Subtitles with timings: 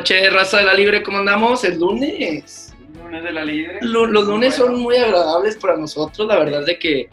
[0.00, 1.62] noches, raza de la libre, ¿cómo andamos?
[1.64, 2.74] Es lunes.
[3.02, 3.78] Lunes de la libre.
[3.82, 7.08] Lo- los lunes son muy agradables para nosotros, la verdad de que,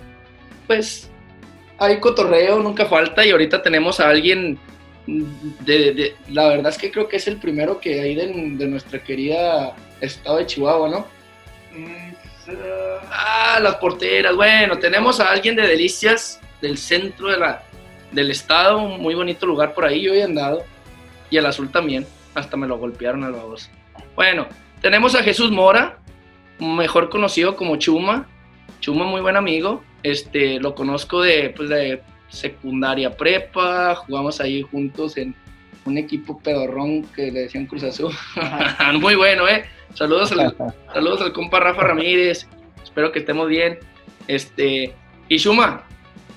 [0.66, 1.10] pues,
[1.78, 4.58] hay cotorreo, nunca falta, y ahorita tenemos a alguien
[5.06, 8.68] de, de- la verdad es que creo que es el primero que hay de, de
[8.68, 11.08] nuestra querida estado de Chihuahua, ¿no?
[11.78, 12.08] Mm,
[13.12, 17.62] Ah, las porteras, bueno, tenemos a alguien de Delicias, del centro de la,
[18.14, 20.64] del estado, un muy bonito lugar por ahí, yo he andado,
[21.30, 22.08] y el azul también,
[22.40, 23.70] hasta me lo golpearon al baboso.
[24.16, 24.48] Bueno,
[24.82, 25.98] tenemos a Jesús Mora,
[26.60, 28.28] mejor conocido como Chuma,
[28.80, 35.18] Chuma muy buen amigo, este, lo conozco de, pues, de secundaria prepa, jugamos ahí juntos
[35.18, 35.34] en
[35.86, 38.14] un equipo pedorrón que le decían Cruz Azul,
[39.02, 40.56] muy bueno, eh, saludos al,
[40.94, 42.48] Saludos al compa Rafa Ramírez.
[42.84, 43.80] Espero que estemos bien.
[44.28, 44.94] Este,
[45.30, 45.84] y Shuma,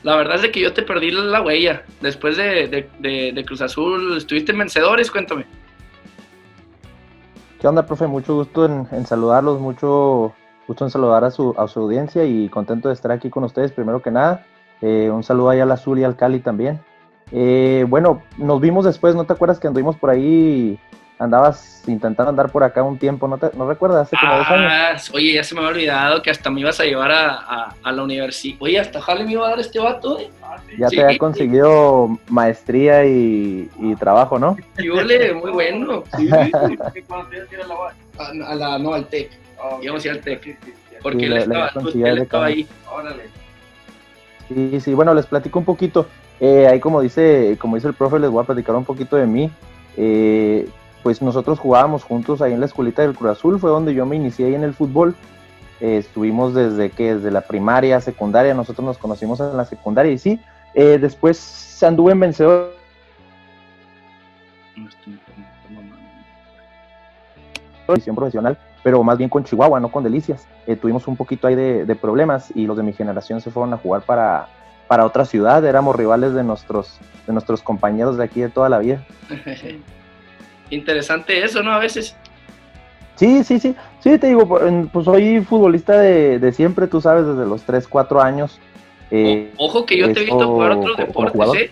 [0.03, 1.85] la verdad es de que yo te perdí la huella.
[2.01, 5.11] Después de, de- de- de Cruz Azul, ¿estuviste en vencedores?
[5.11, 5.45] Cuéntame.
[7.61, 8.07] ¿Qué onda, profe?
[8.07, 10.33] Mucho gusto en, saludarlos, mucho
[10.67, 13.71] gusto en saludar a su, a su audiencia y contento de estar aquí con ustedes,
[13.71, 14.47] primero que nada.
[14.81, 16.81] Eh, un saludo ahí al Azul y al Cali también.
[17.33, 20.81] Eh, bueno, nos vimos después, ¿no te acuerdas que anduvimos por ahí?
[21.21, 24.07] Andabas intentando andar por acá un tiempo, ¿no, te, no recuerdas?
[24.07, 24.73] Hace como dos años.
[24.73, 27.75] Ah, oye, ya se me había olvidado que hasta me ibas a llevar a, a-
[27.83, 28.57] a la universidad.
[28.61, 30.31] Oye, hasta Jale me iba a dar este vato, eh.
[30.43, 30.77] Ah, sí.
[30.79, 30.97] Ya sí.
[30.97, 34.57] te había conseguido maestría y, y trabajo, ¿no?
[34.79, 36.05] Muy bueno.
[36.17, 36.29] Sí.
[36.95, 37.95] ¿Qué cuando tienes que ir a la UAC?
[38.19, 39.31] A, a la, no, al TEC.
[39.63, 39.77] Ah.
[39.83, 40.59] Íbamos a ir al TEC.
[41.03, 42.67] Porque Sí, él, le- le estaba, consiguió él estaba ahí.
[42.91, 43.25] Órale.
[44.49, 46.07] Sí, sí, bueno, les platico un poquito.
[46.41, 49.27] Eh, ahí como dice, como dice el profe, les voy a platicar un poquito de
[49.27, 49.51] mí.
[49.97, 50.67] Eh,
[51.03, 54.17] pues nosotros jugábamos juntos ahí en la escuelita del Cruz Azul, fue donde yo me
[54.17, 55.15] inicié ahí en el fútbol.
[55.81, 60.19] Eh, estuvimos desde que desde la primaria, secundaria, nosotros nos conocimos en la secundaria y
[60.19, 60.41] sí,
[60.75, 62.75] eh, después anduve en vencedor
[68.15, 70.47] profesional, pero más bien con Chihuahua, no con Delicias.
[70.67, 73.73] Eh, tuvimos un poquito ahí de, de problemas y los de mi generación se fueron
[73.73, 74.49] a jugar para,
[74.87, 78.79] para otra ciudad, éramos rivales de nuestros, de nuestros compañeros de aquí de toda la
[78.79, 79.05] vida.
[80.71, 81.73] Interesante eso, ¿no?
[81.73, 82.17] A veces.
[83.17, 87.45] Sí, sí, sí, sí, te digo, pues soy futbolista de, de siempre, tú sabes, desde
[87.45, 88.59] los 3, 4 años.
[89.11, 91.55] Eh, Ojo que yo te he visto jugar otros deportes.
[91.55, 91.71] ¿eh?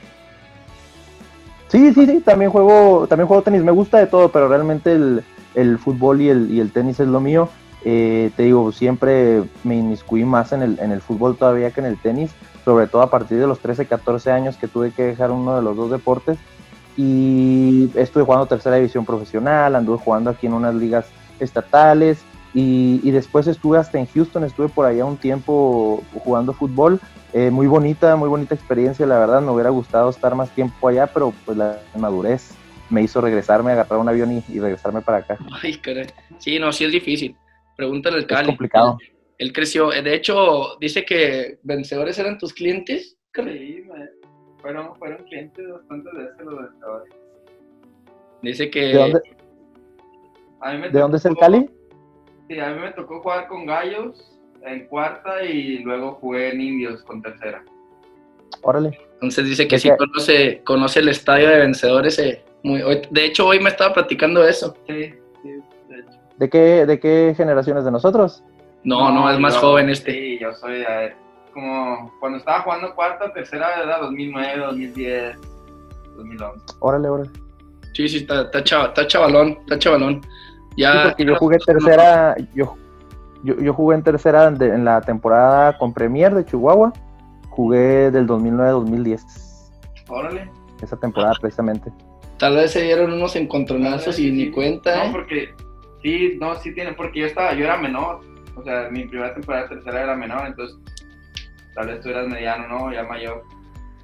[1.69, 5.23] Sí, sí, sí, también juego, también juego tenis, me gusta de todo, pero realmente el,
[5.55, 7.49] el fútbol y el, y el tenis es lo mío.
[7.85, 11.87] Eh, te digo, siempre me inmiscuí más en el, en el fútbol todavía que en
[11.87, 12.31] el tenis,
[12.65, 15.63] sobre todo a partir de los 13, 14 años que tuve que dejar uno de
[15.63, 16.39] los dos deportes.
[17.03, 21.07] Y estuve jugando tercera división profesional, anduve jugando aquí en unas ligas
[21.39, 22.19] estatales
[22.53, 26.99] y, y después estuve hasta en Houston, estuve por allá un tiempo jugando fútbol
[27.33, 31.07] eh, muy bonita, muy bonita experiencia, la verdad, me hubiera gustado estar más tiempo allá,
[31.07, 32.51] pero pues la madurez
[32.91, 35.39] me hizo regresarme, agarrar un avión y, y regresarme para acá.
[35.63, 36.07] Ay, caray.
[36.39, 37.37] Sí, no, sí es difícil.
[37.77, 38.47] Pregúntale al Es Cali.
[38.49, 38.99] complicado.
[39.37, 39.91] Él creció.
[39.91, 43.17] De hecho, dice que vencedores eran tus clientes.
[43.35, 44.18] Sí, me-
[44.61, 47.15] fueron, fueron clientes bastante de ese los vencedores.
[48.43, 48.81] Dice que.
[48.87, 49.21] ¿De dónde,
[50.61, 51.71] A mí me de dónde es el Cali?
[52.49, 57.03] Sí, a mí me tocó jugar con Gallos en cuarta y luego jugué en Indios
[57.05, 57.63] con tercera.
[58.63, 58.99] Órale.
[59.15, 59.97] Entonces dice que ¿De sí qué?
[59.97, 62.19] conoce, conoce el estadio de vencedores.
[62.19, 64.75] eh, muy, hoy- de hecho, hoy me estaba platicando eso.
[64.89, 65.49] Sí, sí,
[65.89, 66.19] de hecho.
[66.39, 68.43] ¿De qué, ¿De qué generaciones de nosotros?
[68.85, 70.13] No, no, es más yo- joven este.
[70.13, 70.83] Sí, yo soy
[71.59, 75.37] como cuando estaba jugando cuarta, tercera era 2009, 2010,
[76.17, 76.65] 2011.
[76.81, 77.31] Órale, órale.
[77.95, 80.21] Sí, sí, está, está, chava- está chavalón, está chavalón.
[80.77, 82.77] Ya, Sí, porque yo jugué tercera, yo,
[83.43, 86.93] yo, yo jugué en tercera de- en la temporada con Premier de Chihuahua,
[87.51, 89.73] jugué del 2009-2010,
[90.09, 90.51] Órale.
[90.81, 91.91] esa temporada precisamente.
[92.39, 94.97] Tal vez se dieron unos encontronazos y Sí, ni cuenta.
[94.97, 95.09] No, ¿eh?
[95.11, 95.55] porque
[96.03, 98.21] sí, no, sí tiene, porque yo estaba, yo era menor.
[98.55, 100.77] O sea, mi primera temporada tercera era menor, entonces
[101.79, 102.93] tal vez tú eras mediano, ¿no?
[102.93, 103.45] Ya mayor.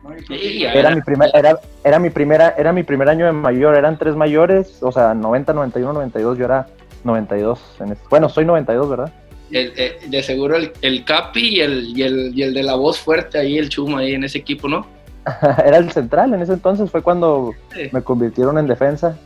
[0.04, 0.64] No, Sí.
[0.64, 4.14] Era mi primer, era, era mi primera, era mi primer año de mayor, eran tres
[4.14, 6.68] mayores, o sea, 90, 91, 92, yo era
[7.04, 9.12] 92 en este- bueno, soy 92, ¿verdad?
[9.50, 12.74] El- eh, de seguro el, el Capi y el, y, el, y el de la
[12.76, 14.86] voz fuerte ahí, el Chuma ahí en ese equipo, ¿no?
[15.64, 17.88] era el central en ese entonces, fue cuando Sí.
[17.90, 19.16] me convirtieron en defensa.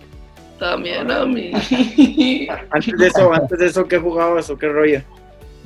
[0.59, 1.51] También a mí.
[2.71, 5.01] Antes de eso, antes de eso, ¿qué jugabas o qué rollo?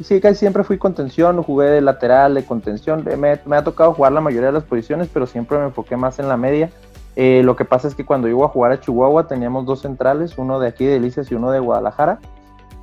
[0.00, 3.04] Sí, casi siempre fui contención, jugué de lateral, de contención.
[3.08, 5.96] eh, Me, me ha tocado jugar la mayoría de las posiciones, pero siempre me enfoqué
[5.96, 6.70] más en la media.
[7.14, 10.38] Eh, lo que pasa es que cuando iba a jugar a Chihuahua teníamos dos centrales,
[10.38, 12.20] uno de aquí de Delicias y uno de Guadalajara.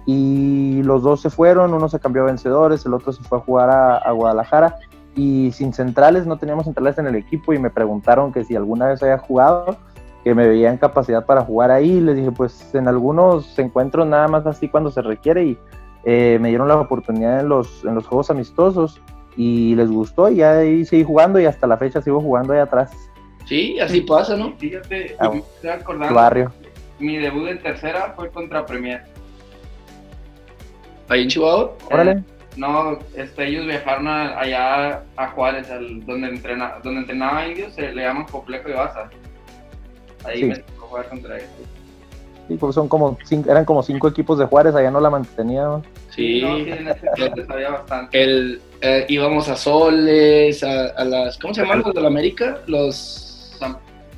[0.05, 3.41] Y los dos se fueron, uno se cambió a vencedores, el otro se fue a
[3.41, 4.75] jugar a, a Guadalajara.
[5.15, 8.85] Y sin centrales, no teníamos centrales en el equipo y me preguntaron que si alguna
[8.87, 9.77] vez había jugado.
[10.23, 11.99] que me veía en capacidad para jugar ahí.
[11.99, 15.57] Les dije, pues en algunos encuentros nada más así cuando se requiere y
[16.05, 19.01] eh, me dieron la oportunidad en los, en los juegos amistosos
[19.37, 22.59] y les gustó y ya ahí seguí jugando y hasta la fecha sigo jugando ahí
[22.59, 22.91] atrás.
[23.45, 24.55] Sí, así pasa, ¿no?
[24.57, 26.51] Fíjate, Ah, me estoy acordando, Barrio.
[26.99, 29.03] mi debut en tercera fue contra Premier.
[31.07, 31.73] Ahí en Chihuahua.
[31.91, 32.23] Órale.
[32.57, 37.91] No, este, ellos viajaron a- allá a Juárez, al- donde, entrena, donde entrenaba indios, se
[37.91, 39.09] le llaman Complejo de Baza.
[40.25, 40.45] Ahí Sí.
[40.45, 41.49] me tocó jugar contra ellos.
[42.49, 45.83] Sí, pues son como cinco, eran como cinco equipos de Juárez, allá no la mantenían.
[46.09, 46.41] Sí.
[46.41, 48.23] No, sí, en ese entonces sabía bastante.
[48.23, 51.37] El, eh, íbamos a Soles, a, a las.
[51.37, 52.57] ¿Cómo se llaman los de la América?
[52.65, 53.55] Los.
[53.59, 53.77] San-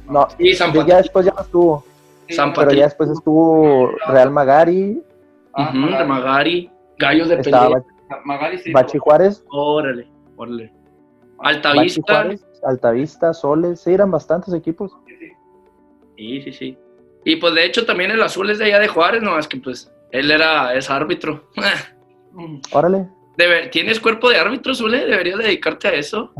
[0.09, 1.83] No, Sí, San ya después ya no estuvo,
[2.29, 5.03] sí, San no, pero ya después estuvo Real Magari,
[5.53, 5.97] ah, Ujú, Magari.
[5.97, 6.71] de Magari.
[6.99, 7.67] Gallos de pelea.
[7.67, 7.85] Bach-
[8.23, 8.71] Magari sí.
[8.71, 10.07] Bachi Juárez, Órale,
[10.37, 10.71] órale.
[11.37, 12.01] Bachi Altavista.
[12.13, 14.93] Juárez, Altavista, Soles, sí, eran bastantes equipos.
[16.15, 16.77] Sí, sí, sí.
[17.25, 19.57] Y pues de hecho también el azul es de allá de Juárez, no, es que
[19.57, 21.49] pues él era, es árbitro.
[22.71, 23.07] Órale.
[23.37, 25.05] Debe- ¿Tienes cuerpo de árbitro, Zule?
[25.05, 26.33] Deberías dedicarte a eso.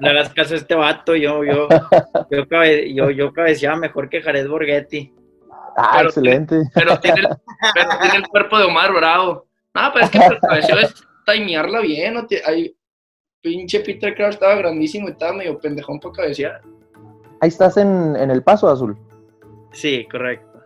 [0.00, 1.68] Le hagas caso a este vato, yo, yo,
[2.30, 5.12] yo, cabe- yo, yo cabeceaba mejor que Jared Borghetti.
[5.76, 6.62] Ah, Pero- excelente.
[6.74, 7.28] Pero tiene, el,
[7.74, 9.46] pero tiene el cuerpo de Omar Bravo.
[9.74, 10.94] No, pero es que el cabeceo es
[11.26, 12.14] timearla bien.
[12.14, 12.26] ¿no?
[12.26, 12.76] Ti- Ay,
[13.40, 16.62] pinche Peter Crouch estaba grandísimo y estaba medio pendejón para cabecear.
[17.40, 18.96] Ahí estás en, en el paso azul.
[19.74, 20.60] Sí, correcto.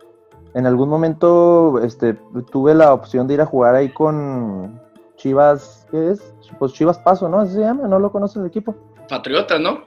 [0.55, 2.15] En algún momento este,
[2.51, 4.79] tuve la opción de ir a jugar ahí con
[5.15, 6.33] Chivas, ¿qué es?
[6.57, 7.39] Pues Chivas Paso, ¿no?
[7.39, 8.75] Así se llama, ¿no lo conoces el equipo?
[9.07, 9.83] Patriotas, ¿no?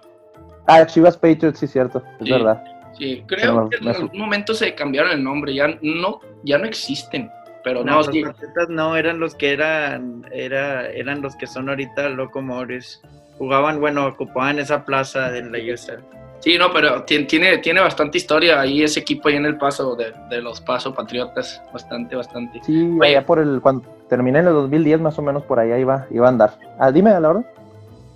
[0.66, 2.32] Ah, Chivas Patriots, sí, cierto, es Sí.
[2.32, 2.62] verdad.
[2.96, 5.54] Sí, creo Pero que en me- algún momento se cambiaron el nombre.
[5.54, 7.30] Ya no, ya no existen.
[7.64, 8.22] Pero No, no, los sí.
[8.22, 13.00] Patriotas no eran los que eran, era, eran los que son ahorita Locomores.
[13.38, 16.02] Jugaban, bueno, ocupaban esa plaza de la USL.
[16.42, 19.94] Sí, no, pero ti- tiene, tiene bastante historia ahí ese equipo ahí en el paso
[19.94, 21.62] de, de los Paso Patriotas.
[21.72, 22.60] Bastante, bastante.
[22.64, 23.10] Sí, Oye.
[23.16, 26.26] allá por el, cuando terminé en el 2010 más o menos por allá iba, iba
[26.26, 26.58] a andar.
[26.80, 27.44] Ah, dime, a la hora.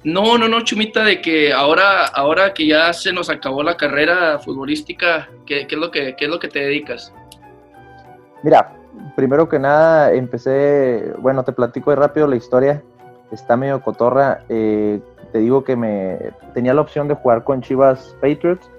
[0.03, 4.39] No, no, no, Chumita, de que ahora, ahora que ya se nos acabó la carrera
[4.41, 7.13] futbolística, ¿qué, qué es, lo que, qué es lo que te dedicas?
[8.43, 8.73] Mira,
[9.17, 12.83] primero que nada empecé, bueno, te platico de rápido la historia,
[13.33, 15.01] está medio cotorra, eh,
[15.37, 18.71] te digo que me tenía la opción de jugar con Chivas Patriots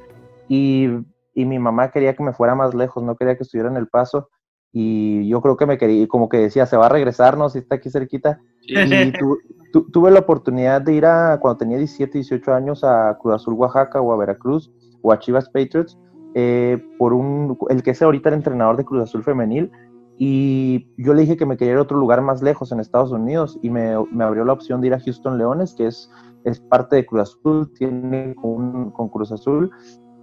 [0.50, 0.88] y,
[1.36, 3.88] y mi mamá quería que me fuera más lejos, no quería que estuviera en El
[3.88, 4.30] Paso
[4.74, 7.48] y yo creo que me quería, como que decía, se va a regresar, ¿no?
[7.50, 8.42] Si está aquí cerquita.
[8.62, 9.38] Sí, Y tu-
[9.72, 13.54] tu- tuve la oportunidad de ir a, cuando tenía 17, 18 años, a Cruz Azul,
[13.54, 14.72] Oaxaca, o a Veracruz,
[15.04, 15.96] o a Chivas Patriots,
[16.34, 19.72] eh, por un, el que es ahorita el entrenador de Cruz Azul Femenil,
[20.20, 23.12] y yo le dije que me quería ir a otro lugar más lejos en Estados
[23.12, 26.10] Unidos, y me, me abrió la opción de ir a Houston Leones, que es,
[26.44, 29.72] es parte de Cruz Azul, tiene con, con Cruz Azul,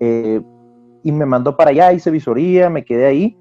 [0.01, 0.43] eh,
[1.03, 3.37] y me mandó para allá, hice visoría, me quedé ahí,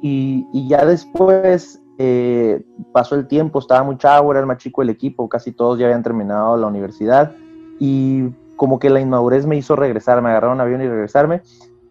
[0.00, 4.80] y, y ya después eh, pasó el tiempo, estaba muy chavo, era el más chico
[4.80, 7.32] del equipo, casi todos ya habían terminado la universidad
[7.78, 11.42] y como que la inmadurez me hizo regresar, me agarraron un avión y regresarme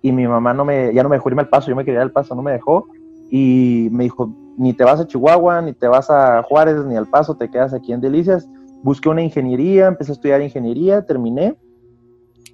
[0.02, 2.00] y mi mamá no me, ya no me dejó irme al paso, yo me quería
[2.00, 2.88] ir al paso, no me dejó
[3.30, 7.08] y me dijo, ni te vas a Chihuahua, ni te vas a Juárez, ni al
[7.08, 8.50] paso, te quedas aquí en Delicias.
[8.84, 11.58] Busqué una ingeniería, empecé a estudiar ingeniería, terminé.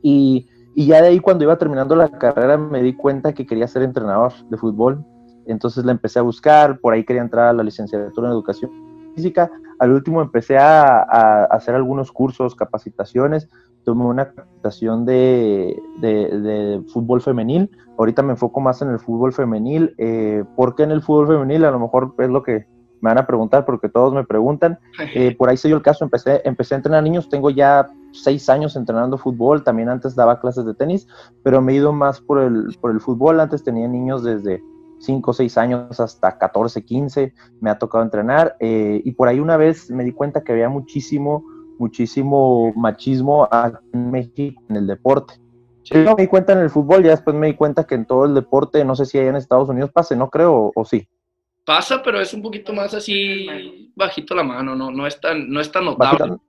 [0.02, 3.68] Y, y ya de ahí cuando iba terminando la carrera me di cuenta que quería
[3.68, 5.04] ser entrenador de fútbol.
[5.46, 8.70] Entonces la empecé a buscar, por ahí quería entrar a la licenciatura en educación
[9.16, 13.50] física, al último empecé a, a hacer algunos cursos, capacitaciones,
[13.84, 19.32] tomé una capacitación de, de, de fútbol femenil, ahorita me enfoco más en el fútbol
[19.32, 21.64] femenil, eh, ¿por qué en el fútbol femenil?
[21.64, 22.68] A lo mejor es lo que
[23.02, 24.80] me van a preguntar porque todos me preguntan,
[25.16, 28.50] eh, por ahí se dio el caso, empecé, empecé a entrenar niños, tengo ya seis
[28.50, 31.08] años entrenando fútbol, también antes daba clases de tenis,
[31.44, 34.62] pero me he ido más por el, por el fútbol, antes tenía niños desde
[35.00, 39.40] 5 o 6 años hasta 14, 15, me ha tocado entrenar eh, y por ahí
[39.40, 41.44] una vez me di cuenta que había muchísimo,
[41.78, 43.48] muchísimo machismo
[43.94, 45.36] en México en el deporte.
[45.84, 46.04] Sí.
[46.04, 48.26] Yo me di cuenta en el fútbol, ya después me di cuenta que en todo
[48.26, 51.08] el deporte, no sé si allá en Estados Unidos pase, no creo, o, o sí.
[51.68, 55.60] Pasa, pero es un poquito más así bajito la mano, no, no es tan, no
[55.60, 56.20] es tan notable.
[56.20, 56.40] Bajita-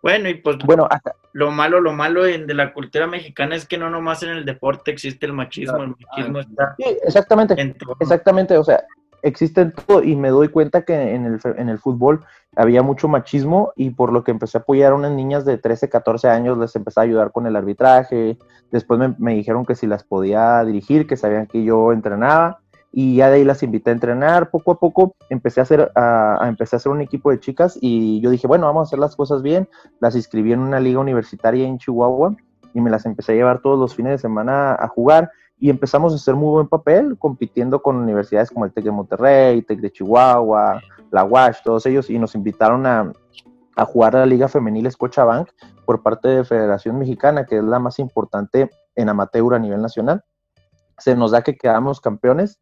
[0.00, 3.66] Bueno, y pues Bueno, acá, lo malo, lo malo en- de la cultura mexicana es
[3.66, 7.60] que no nomás en el deporte existe el machismo, el machismo está sí, exactamente.
[7.60, 7.96] en todo.
[7.98, 8.84] Exactamente, o sea,
[9.22, 13.08] existe en todo y me doy cuenta que en el, en el fútbol había mucho
[13.08, 16.56] machismo y por lo que empecé a apoyar a unas niñas de 13, 14 años,
[16.58, 18.38] les empecé a ayudar con el arbitraje,
[18.70, 22.60] después me, me dijeron que si las podía dirigir, que sabían que yo entrenaba
[22.92, 26.42] y ya de ahí las invité a entrenar, poco a poco empecé a hacer, a,
[26.42, 28.98] a- empecé a hacer un equipo de chicas y yo dije, bueno, vamos a hacer
[28.98, 29.68] las cosas bien,
[30.00, 32.34] las inscribí en una liga universitaria en Chihuahua
[32.74, 35.30] y me las empecé a llevar todos los fines de semana a jugar
[35.60, 39.62] y empezamos a hacer muy buen papel compitiendo con universidades como el TEC de Monterrey,
[39.62, 40.80] TEC de Chihuahua,
[41.10, 43.12] la UASH, todos ellos y nos invitaron a,
[43.76, 45.48] a jugar a la Liga Femenil Scotiabank
[45.84, 50.22] por parte de Federación Mexicana, que es la más importante en amateur a nivel nacional.
[50.98, 52.58] Se nos da que quedamos campeones,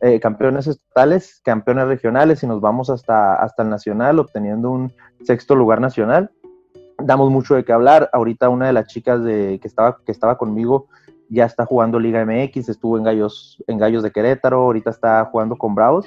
[0.00, 4.92] eh, campeones estatales, campeones regionales y nos vamos hasta, hasta el nacional obteniendo un
[5.24, 6.30] sexto lugar nacional.
[7.02, 8.10] Damos mucho de qué hablar.
[8.12, 10.86] Ahorita una de las chicas que, estaba, que estaba conmigo
[11.30, 15.56] ya está jugando Liga MX, estuvo en Gallos, en Gallos de Querétaro, ahorita está jugando
[15.56, 16.06] con Bravos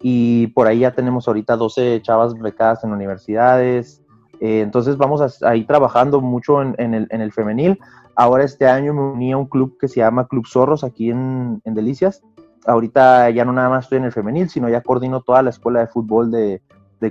[0.00, 4.02] y por ahí ya tenemos ahorita 12 chavas becadas en universidades.
[4.40, 7.78] Eh, entonces vamos a, ir trabajando mucho en, el, en, el, femenil.
[8.16, 11.62] Ahora este año me uní a un club que se llama Club Zorros aquí en,
[11.64, 12.22] en, Delicias.
[12.66, 15.80] Ahorita ya no nada más estoy en el femenil, sino ya coordino toda la escuela
[15.80, 16.62] de fútbol de,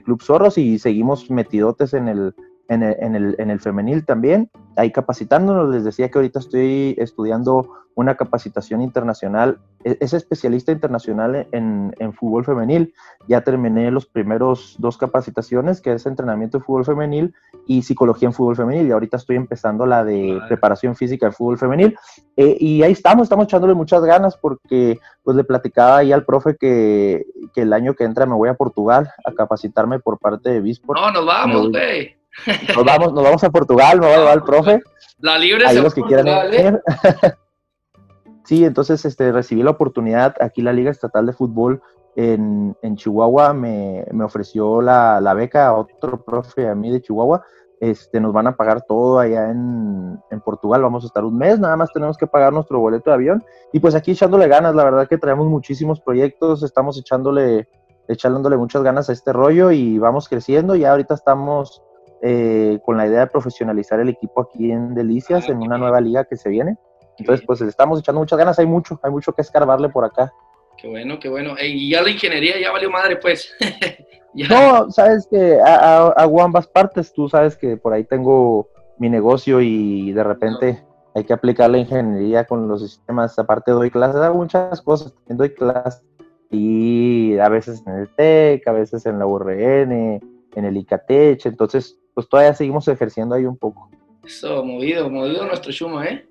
[0.04, 2.34] Club Zorros y seguimos metidotes en el,
[2.74, 5.74] en el, en el, en el femenil también, ahí capacitándonos.
[5.74, 12.14] Les decía que ahorita estoy estudiando una capacitación internacional, e, es especialista internacional en, en,
[12.14, 12.94] fútbol femenil.
[13.28, 17.34] Ya terminé los primeros dos capacitaciones, que es entrenamiento de fútbol femenil
[17.68, 18.88] y psicología en fútbol femenil.
[18.88, 21.96] Y ahorita estoy empezando la de preparación física de fútbol femenil.
[22.36, 26.56] Eh, y ahí estamos, estamos echándole muchas ganas porque pues le platicaba ahí al profe
[26.58, 30.62] que, que el año que entra me voy a Portugal a capacitarme por parte de
[30.62, 31.00] Bisport.
[31.00, 32.23] No, nos vamos, güey.
[32.76, 34.82] Nos vamos, nos vamos a Portugal, me va a llevar el profe.
[35.20, 36.82] La libre los que quieran ir.
[38.46, 41.82] sí, entonces este, recibí la oportunidad, aquí la Liga Estatal de Fútbol
[42.16, 47.02] en, en Chihuahua me, me ofreció la, la, beca a otro profe a mí de
[47.02, 47.44] Chihuahua.
[47.80, 51.60] Este, nos van a pagar todo allá en, en, Portugal, vamos a estar un mes,
[51.60, 53.44] nada más tenemos que pagar nuestro boleto de avión.
[53.74, 57.68] Y pues aquí echándole ganas, la verdad que traemos muchísimos proyectos, estamos echándole,
[58.08, 60.76] echándole muchas ganas a este rollo y vamos creciendo.
[60.76, 61.84] Ya ahorita estamos
[62.26, 66.24] eh, con la idea de profesionalizar el equipo aquí en Delicias, en una nueva liga
[66.24, 66.78] que se viene.
[67.18, 70.32] Entonces, pues estamos echando muchas ganas, hay mucho, hay mucho que escarbarle por acá.
[70.78, 71.56] Qué bueno, qué bueno.
[71.62, 73.54] y ya la ingeniería ya valió madre, pues.
[74.50, 80.12] No, sabes que hago ambas partes, tú sabes que por ahí tengo mi negocio y
[80.12, 84.82] de repente hay que aplicar la ingeniería con los sistemas, aparte doy clases, hago muchas
[84.82, 86.04] cosas, también doy clases
[86.50, 90.20] y a veces en el TEC, a veces en la URN,
[90.56, 93.90] en el ICATECH, entonces pues todavía seguimos ejerciendo ahí un poco.
[94.26, 96.26] Eso, movido, movido nuestro Chuma, ¿eh?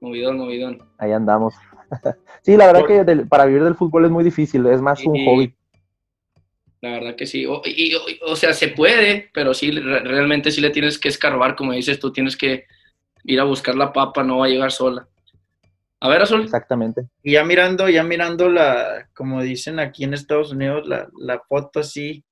[0.00, 0.82] Movidón, movidón.
[0.98, 1.54] Ahí andamos.
[2.42, 5.54] sí, la verdad que para vivir del fútbol es muy difícil, es más un hobby.
[6.80, 7.46] La verdad que sí.
[7.46, 7.62] O,
[8.26, 12.12] o, sea, se puede, pero sí, realmente sí le tienes que escarbar, como dices tú,
[12.12, 12.66] tienes que
[13.24, 15.08] ir a buscar la papa, no va a llegar sola.
[16.00, 16.42] A ver, Azul.
[16.42, 17.08] Exactamente.
[17.22, 21.80] Y ya mirando, ya mirando la, como dicen aquí en Estados Unidos, la, la foto
[21.80, 22.24] así,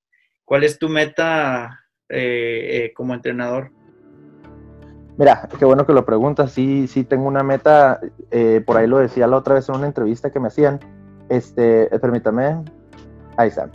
[0.45, 3.71] ¿cuál es tu meta eh, eh, como entrenador?
[5.19, 6.53] Mira, qué bueno que lo preguntas.
[6.53, 8.01] Sí, sí tengo una meta.
[8.31, 10.81] Eh, por ahí lo decía la otra vez en una entrevista que me hacían.
[11.29, 12.63] Este, permítame.
[13.37, 13.69] Ahí está.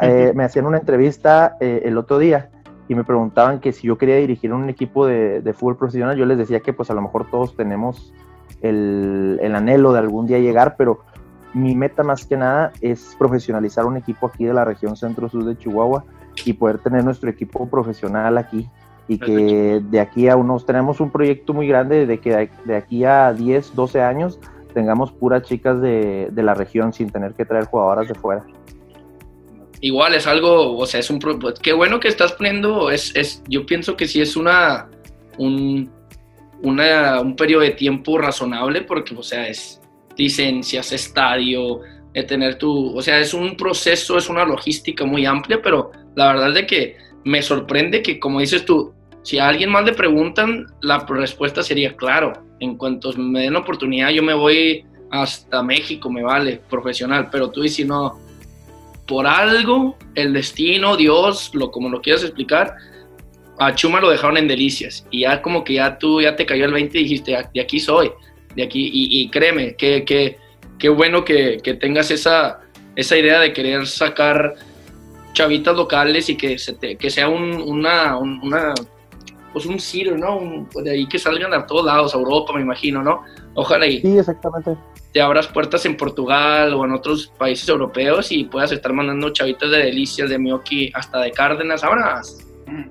[0.00, 2.50] me hacían una entrevista el otro día
[2.88, 6.16] y me preguntaban que si yo quería dirigir un equipo de, fútbol profesional.
[6.16, 8.12] Yo les decía que pues a lo mejor todos tenemos
[8.62, 11.00] el, el anhelo de algún día llegar, pero
[11.54, 15.56] mi meta más que nada es profesionalizar un equipo aquí de la región centro-sur de
[15.56, 16.04] Chihuahua
[16.44, 18.68] y poder tener nuestro equipo profesional aquí
[19.06, 23.04] y que de aquí a unos tenemos un proyecto muy grande de que de aquí
[23.04, 24.38] a 10, 12 años
[24.72, 28.44] tengamos puras chicas de, de la región sin tener que traer jugadoras de fuera.
[29.80, 31.20] Igual es algo, o sea, es un
[31.62, 34.88] qué bueno que estás poniendo, es, es yo pienso que sí es una
[35.36, 35.90] un,
[36.62, 39.80] una, un periodo de tiempo razonable porque, o sea, es
[40.16, 41.80] licencias, estadio,
[42.12, 46.28] de tener tu, o sea, es un proceso, es una logística muy amplia, pero la
[46.28, 48.92] verdad es de que me sorprende que, como dices tú,
[49.22, 52.34] si a alguien más le preguntan, la respuesta sería claro.
[52.60, 57.28] En cuanto me den oportunidad, yo me voy hasta México, me vale, profesional.
[57.32, 58.18] Pero tú dices, no,
[59.06, 62.76] por algo, el destino, Dios, lo como lo quieras explicar,
[63.58, 65.06] a Chuma lo dejaron en delicias.
[65.10, 67.80] Y ya como que ya tú ya te cayó el 20 y dijiste, de aquí
[67.80, 68.10] soy,
[68.54, 68.90] de aquí.
[68.92, 70.36] Y, créeme, que, que,
[70.78, 72.60] qué bueno que, que tengas esa,
[72.94, 74.54] esa idea de querer sacar
[75.34, 78.72] chavitas locales y que, se que sea un, una, una,
[79.52, 80.66] pues un sitio, ¿no?
[80.82, 83.22] de ahí que salgan a todos lados, a Europa, me imagino, ¿no?
[83.54, 84.76] Ojalá y sí, exactamente.
[85.12, 89.70] te abras puertas en Portugal o en otros países europeos y puedas estar mandando chavitas
[89.70, 91.82] de delicias, de Mioki, hasta de Cárdenas.
[91.82, 92.38] Vámonos,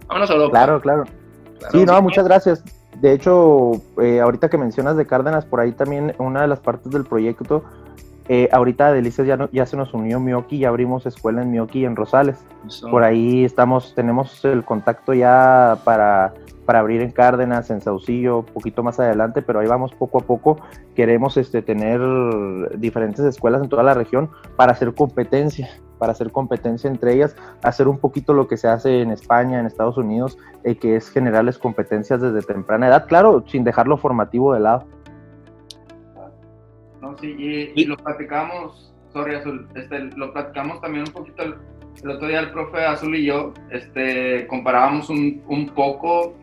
[0.07, 0.51] vámonos a Europa.
[0.51, 1.03] Claro, claro.
[1.71, 2.63] sí, no, muchas gracias.
[3.01, 3.71] De hecho,
[4.01, 7.63] eh, ahorita que mencionas de Cárdenas, por ahí también una de las partes del proyecto
[8.30, 11.80] Eh, ahorita Delicias ya, no- ya se nos unió Mioki, ya abrimos escuela en Mioki
[11.82, 12.44] y en Rosales.
[12.65, 12.89] Eso.
[12.89, 16.34] Por ahí estamos, tenemos el contacto ya para,
[16.65, 20.22] para abrir en Cárdenas, en Saucillo, un poquito más adelante, pero ahí vamos poco a
[20.22, 20.58] poco.
[20.96, 22.00] Queremos este, tener
[22.77, 27.89] diferentes escuelas en toda la región para hacer competencia, para hacer competencia entre ellas, hacer
[27.89, 31.58] un poquito lo que se hace en España, en Estados Unidos, eh, que es generarles
[31.58, 34.86] competencias desde temprana edad, claro, sin dejar lo formativo de lado.
[37.13, 41.55] No, sí, y, y lo platicamos, sorry Azul, este, lo platicamos también un poquito el,
[42.03, 46.36] el otro día el profe Azul y yo, este, comparábamos un, un poco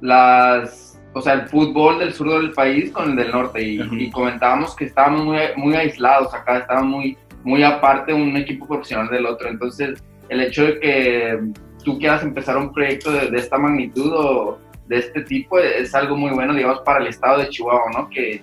[0.00, 4.74] las, o sea, el fútbol del sur del país con el del norte y comentábamos
[4.74, 9.48] que estábamos muy, muy aislados acá, estábamos muy, muy aparte un equipo profesional del otro,
[9.48, 11.40] entonces el hecho de que
[11.84, 16.16] tú quieras empezar un proyecto de, de esta magnitud o de este tipo es algo
[16.16, 18.08] muy bueno, digamos, para el estado de Chihuahua, ¿no?
[18.08, 18.42] Que,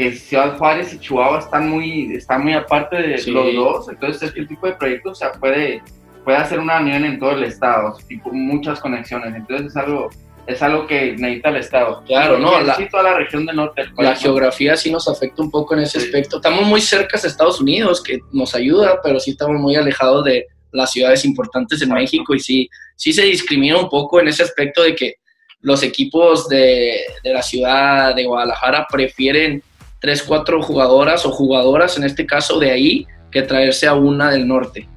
[0.00, 3.30] que Ciudad Juárez y Chihuahua están muy, están muy aparte de Sí.
[3.32, 5.82] los dos, entonces este tipo de proyectos o sea, puede,
[6.24, 10.08] puede hacer una unión en todo el estado, tipo muchas conexiones, entonces es algo,
[10.46, 12.02] es algo que necesita el estado.
[12.06, 13.82] Claro, no, la- toda la región del norte.
[13.82, 16.06] del La geografía sí nos afecta un poco en ese Sí.
[16.06, 16.36] aspecto.
[16.36, 20.46] Estamos muy cerca de Estados Unidos, que nos ayuda, pero sí estamos muy alejados de
[20.72, 22.00] las ciudades importantes en Exacto.
[22.02, 25.16] México y sí, sí se discrimina un poco en ese aspecto de que
[25.60, 29.62] los equipos de, de la ciudad de Guadalajara prefieren
[30.00, 34.48] tres, cuatro jugadoras o jugadoras, en este caso de ahí, que traerse a una del
[34.48, 34.88] norte.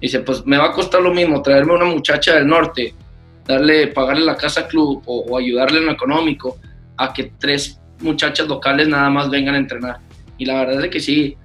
[0.00, 2.94] Dice, pues me va a costar lo mismo traerme una muchacha del norte,
[3.46, 6.58] darle, pagarle la casa club o, o ayudarle en lo económico,
[6.96, 9.98] a que tres muchachas locales nada más vengan a entrenar.
[10.38, 11.36] Y la verdad es que sí,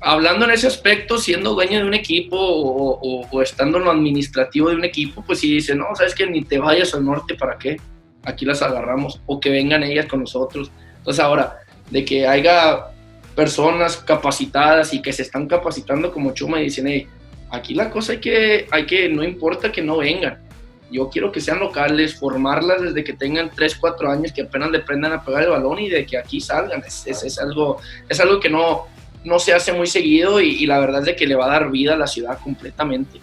[0.00, 3.90] hablando en ese aspecto, siendo dueño de un equipo o, o- o estando en lo
[3.90, 7.34] administrativo de un equipo, pues sí dice, no, sabes que ni te vayas al norte,
[7.34, 7.76] ¿para qué?
[8.24, 10.70] Aquí las agarramos, o que vengan ellas con nosotros.
[10.98, 11.58] Entonces ahora,
[11.92, 12.86] de que haya
[13.36, 17.06] personas capacitadas y que se están capacitando como Chuma y dicen, "Hey,
[17.50, 20.38] aquí la cosa hay que, hay que, no importa que no vengan,
[20.90, 24.78] yo quiero que sean locales, formarlas desde que tengan 3, 4 años, que apenas le
[24.78, 26.82] aprendan a pegar el balón y de que aquí salgan.
[26.86, 28.86] Es, es- algo, es algo que no,
[29.24, 31.70] no se hace muy seguido y, la verdad es de que le va a dar
[31.70, 33.18] vida a la ciudad completamente.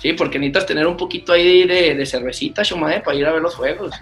[0.00, 3.42] Sí, porque necesitas tener un poquito ahí de, de cervecita, Shumae, para ir a ver
[3.42, 3.92] los juegos.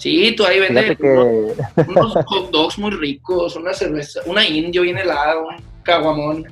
[0.00, 1.52] Sí, tú ahí vendes que
[1.86, 6.46] unos hot dogs muy ricos, una cerveza, una indio bien helada, un caguamón.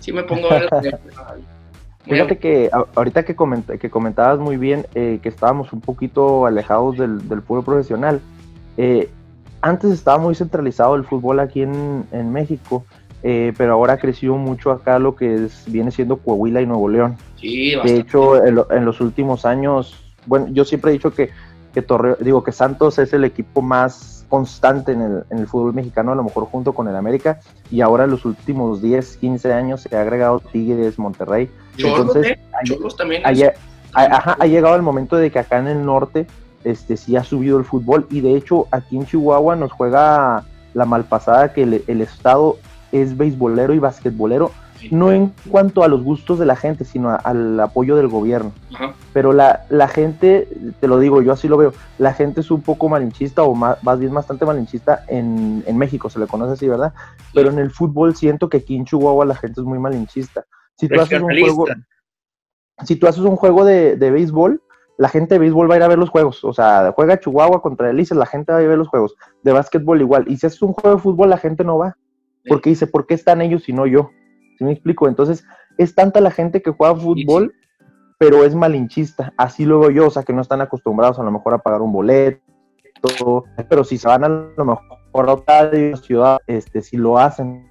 [0.00, 0.94] Sí me pongo a ver el
[2.04, 6.96] Fíjate que ahorita que, coment- que comentabas muy bien eh, que estábamos un poquito alejados
[6.96, 8.20] del, del fútbol profesional.
[8.76, 9.08] eh,
[9.60, 12.84] antes estaba muy centralizado el fútbol aquí en, en México,
[13.24, 16.88] eh, pero ahora ha crecido mucho acá lo que es- viene siendo Coahuila y Nuevo
[16.88, 17.16] León.
[17.36, 21.30] Sí, De hecho, en, lo- en los últimos años, bueno, yo siempre he dicho que,
[21.72, 25.72] que Torreo- digo que Santos es el equipo más constante en el, en el fútbol
[25.74, 29.52] mexicano, a lo mejor junto con el América, y ahora en los últimos 10, 15
[29.52, 31.50] años se ha agregado Tigres, Monterrey.
[31.76, 32.38] Cholos, Entonces, ¿eh?
[32.64, 33.22] Cholos también.
[33.24, 33.54] ha, es- lle-
[33.94, 36.26] ha- ajá, ha llegado el momento de que acá en el norte
[36.64, 40.84] este, sí ha subido el fútbol y de hecho aquí en Chihuahua nos juega la
[40.84, 42.56] malpasada que el, el estado
[42.92, 44.50] es beisbolero y basquetbolero,
[44.90, 48.52] no en cuanto a los gustos de la gente, sino a- al apoyo del gobierno.
[48.74, 48.94] Ajá.
[49.12, 50.48] Pero la, la gente,
[50.80, 53.82] te lo digo, yo así lo veo, la gente es un poco malinchista o más,
[53.82, 56.92] más bien bastante malinchista en, en México, se le conoce así, ¿verdad?
[57.34, 60.44] Pero en el fútbol siento que aquí en Chihuahua la gente es muy malinchista.
[60.76, 61.64] Si tú haces un juego,
[62.84, 64.62] si tú haces un juego de, de béisbol,
[64.98, 66.44] la gente de béisbol va a ir a ver los juegos.
[66.44, 69.14] O sea, juega Chihuahua contra Delicias, la gente va a ir a ver los juegos.
[69.42, 70.24] De básquetbol igual.
[70.28, 71.96] Y si haces un juego de fútbol, la gente no va.
[72.48, 74.10] Porque dice, ¿por qué están ellos y no yo?
[74.58, 75.06] ¿Sí me explico?
[75.08, 75.44] Entonces,
[75.76, 77.54] es tanta la gente que juega fútbol,
[78.18, 79.32] pero es malinchista.
[79.36, 81.80] Así lo veo yo, o sea, que no están acostumbrados a lo mejor a pagar
[81.80, 82.40] un boleto.
[83.68, 85.70] Pero si se van a lo mejor a otra
[86.02, 87.66] ciudad, este, si lo hacen.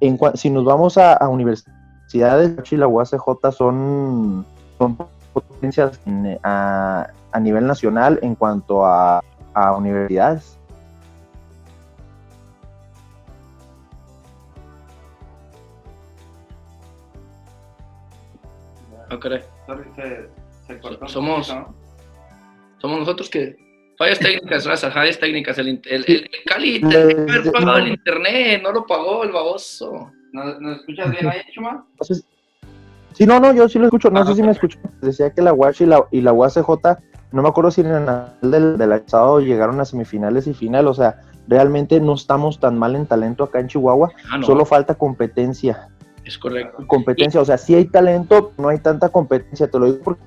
[0.00, 4.44] En, cua- si nos vamos a, a universidades, la UACJ son,
[4.78, 4.98] son
[5.32, 9.22] potencias en- a, a nivel nacional en cuanto a,
[9.54, 10.58] a universidades.
[19.10, 19.40] No creo.
[19.66, 20.28] Sorry, se,
[20.66, 21.74] se cortó un Somos- poquito, ¿no?
[22.78, 23.56] Somos nosotros que.
[23.98, 25.56] Fallas técnicas, raza, fallas técnicas.
[25.58, 29.32] El, el, el- el Cali tenía que haber pagado el internet, no lo pagó el
[29.32, 30.12] baboso.
[30.32, 31.86] ¿Nos, nos escuchas bien ahí, Chuma?
[32.02, 32.22] Si-
[33.14, 34.78] sí, no, no, yo sí lo escucho, no Ah, sé si me escucho.
[35.00, 36.68] Decía que la UACH y la, y la UACJ,
[37.32, 38.06] no me acuerdo si en el
[38.42, 42.96] del, del estado llegaron a semifinales y final, o sea, realmente no estamos tan mal
[42.96, 45.88] en talento acá en Chihuahua, Ah, no, solo falta competencia.
[46.26, 46.84] Es correcto.
[46.86, 50.22] competencia, o sea, sí hay talento, no hay tanta competencia, te lo digo porque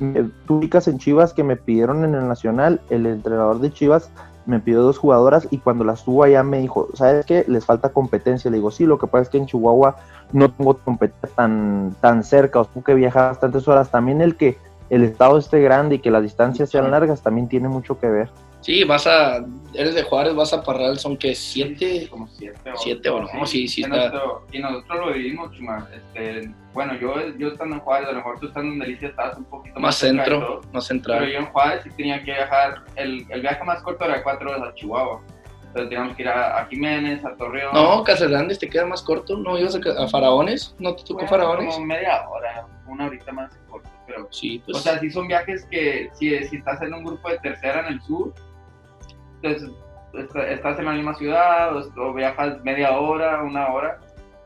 [0.00, 4.10] me- tú ubicas en Chivas que me pidieron en el Nacional, el entrenador de Chivas
[4.46, 7.46] me pidió dos jugadoras y cuando las tuvo allá me dijo, ¿sabes qué?
[7.48, 8.50] Les falta competencia.
[8.50, 9.96] Le digo, sí, lo que pasa es que en Chihuahua
[10.32, 13.90] no tengo competencia tan, tan cerca, o tengo que viajar bastantes horas.
[13.90, 14.58] También el que
[14.90, 18.28] el estado esté grande y que las distancias sean largas también tiene mucho que ver.
[18.64, 22.76] Sí, vas a, eres de Juárez, vas a Parral, son que siete, como siete o,
[22.78, 24.08] siete o no, sí, sí está.
[24.08, 25.86] nosotros, y nosotros lo vivimos, Chuma.
[25.94, 29.36] Este, bueno, yo, yo estando en Juárez, a lo mejor tú estando en Delicia estabas
[29.36, 31.26] un poquito más, Más centro, todo, más Pero central.
[31.30, 34.62] yo en Juárez sí tenía que viajar, el, el viaje más corto era cuatro horas
[34.70, 35.20] a Chihuahua.
[35.66, 37.74] Entonces teníamos que ir a, a Jiménez, a Torreón.
[37.74, 40.74] No, Casellandes te queda más corto, ¿no ibas a, a Faraones?
[40.78, 41.74] ¿No te tocó Bueno, Faraones?
[41.74, 44.26] Como media hora, una horita más corto, pero...
[44.30, 47.38] Sí, pues O sea, sí son viajes que si, si estás en un grupo de
[47.40, 48.32] tercera en el sur,
[49.50, 53.98] est- estás en la misma ciudad o, o viajas media hora, una hora.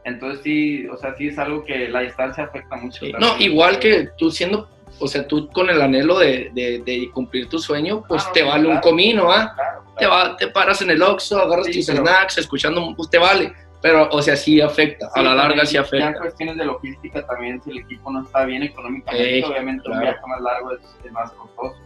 [0.05, 3.05] Entonces sí, o sea, sí es algo que la distancia afecta mucho.
[3.05, 3.13] sí.
[3.19, 4.69] No, igual que tú siendo,
[5.01, 8.33] o sea, tú con el anhelo de, de- de cumplir tu sueño, pues Ah, no,
[8.33, 8.81] te vale un claro.
[8.81, 9.53] comino, ¿ah?
[9.55, 10.31] Claro, Te, claro.
[10.31, 13.53] va, te paras en el Oxxo, agarras Sí, tus pero- snacks, escuchando, pues te vale.
[13.81, 16.15] Pero, o sea, sí afecta, a Sí, la larga también, sí Ya afecta.
[16.19, 19.99] cuestiones de logística también, si el equipo no está bien económicamente, Ey, obviamente claro.
[20.01, 21.77] un viaje más largo es, es más costoso.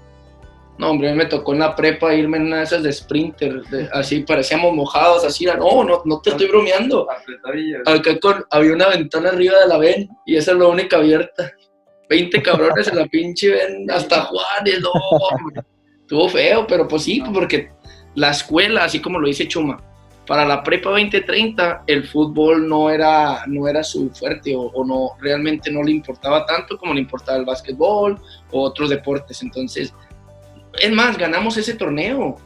[0.78, 2.92] No, hombre, a mí me tocó en la prepa irme en una de esas de
[2.92, 7.06] sprinter, de- así parecíamos mojados, así, era, no, no, no te estoy bromeando.
[7.86, 11.52] Acá con, había una ventana arriba de la ven y esa es la única abierta.
[12.08, 15.62] 20 cabrones en la pinche ven hasta Juárez, no, hombre.
[16.00, 17.70] Estuvo feo, pero pues sí, porque
[18.16, 19.78] la escuela, así como lo dice Chuma,
[20.26, 25.10] para la prepa 2030 el fútbol no era, no era su fuerte o, o no,
[25.20, 28.18] realmente no le importaba tanto como le importaba el básquetbol
[28.50, 29.42] o otros deportes.
[29.42, 29.92] Entonces,
[30.80, 32.36] es más, ganamos ese torneo.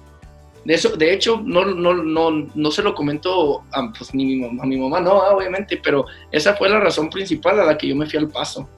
[0.65, 4.37] De, eso, de hecho, no, no, no, no se lo comento a, pues, ni mi
[4.37, 7.79] mamá, a mi mamá, no, ah, obviamente, pero esa fue la razón principal a la
[7.79, 8.69] que yo me fui al paso.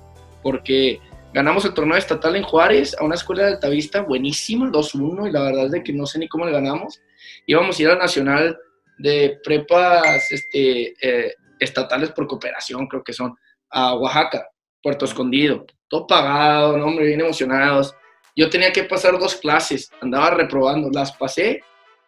[0.43, 1.01] Porque
[1.33, 5.43] ganamos el torneo estatal en Juárez a una escuela de Altavista buenísima, 2-1, y la
[5.43, 7.01] verdad es de que no sé ni cómo le ganamos.
[7.47, 8.59] Íbamos a ir al Nacional
[8.99, 13.35] de Prepas este, eh, Estatales por Cooperación, creo que son,
[13.71, 14.49] a Oaxaca,
[14.83, 15.67] Puerto Escondido.
[15.89, 17.95] Todo pagado, no, bien emocionados.
[18.39, 21.65] Yo tenía que pasar dos clases, andaba reprobando, las pasé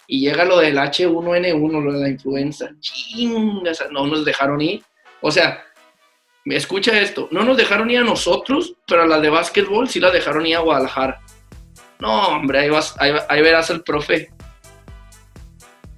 [0.07, 2.71] y llega lo del H1N1, lo de la influenza.
[2.79, 4.81] Chingas, no nos dejaron ir.
[5.23, 5.65] O sea,
[6.45, 9.99] me escucha esto, no nos dejaron ir a nosotros, pero a las de básquetbol sí
[9.99, 11.21] las dejaron ir a Guadalajara.
[11.99, 14.31] No, hombre, ahí, vas, ahí, ahí verás al profe,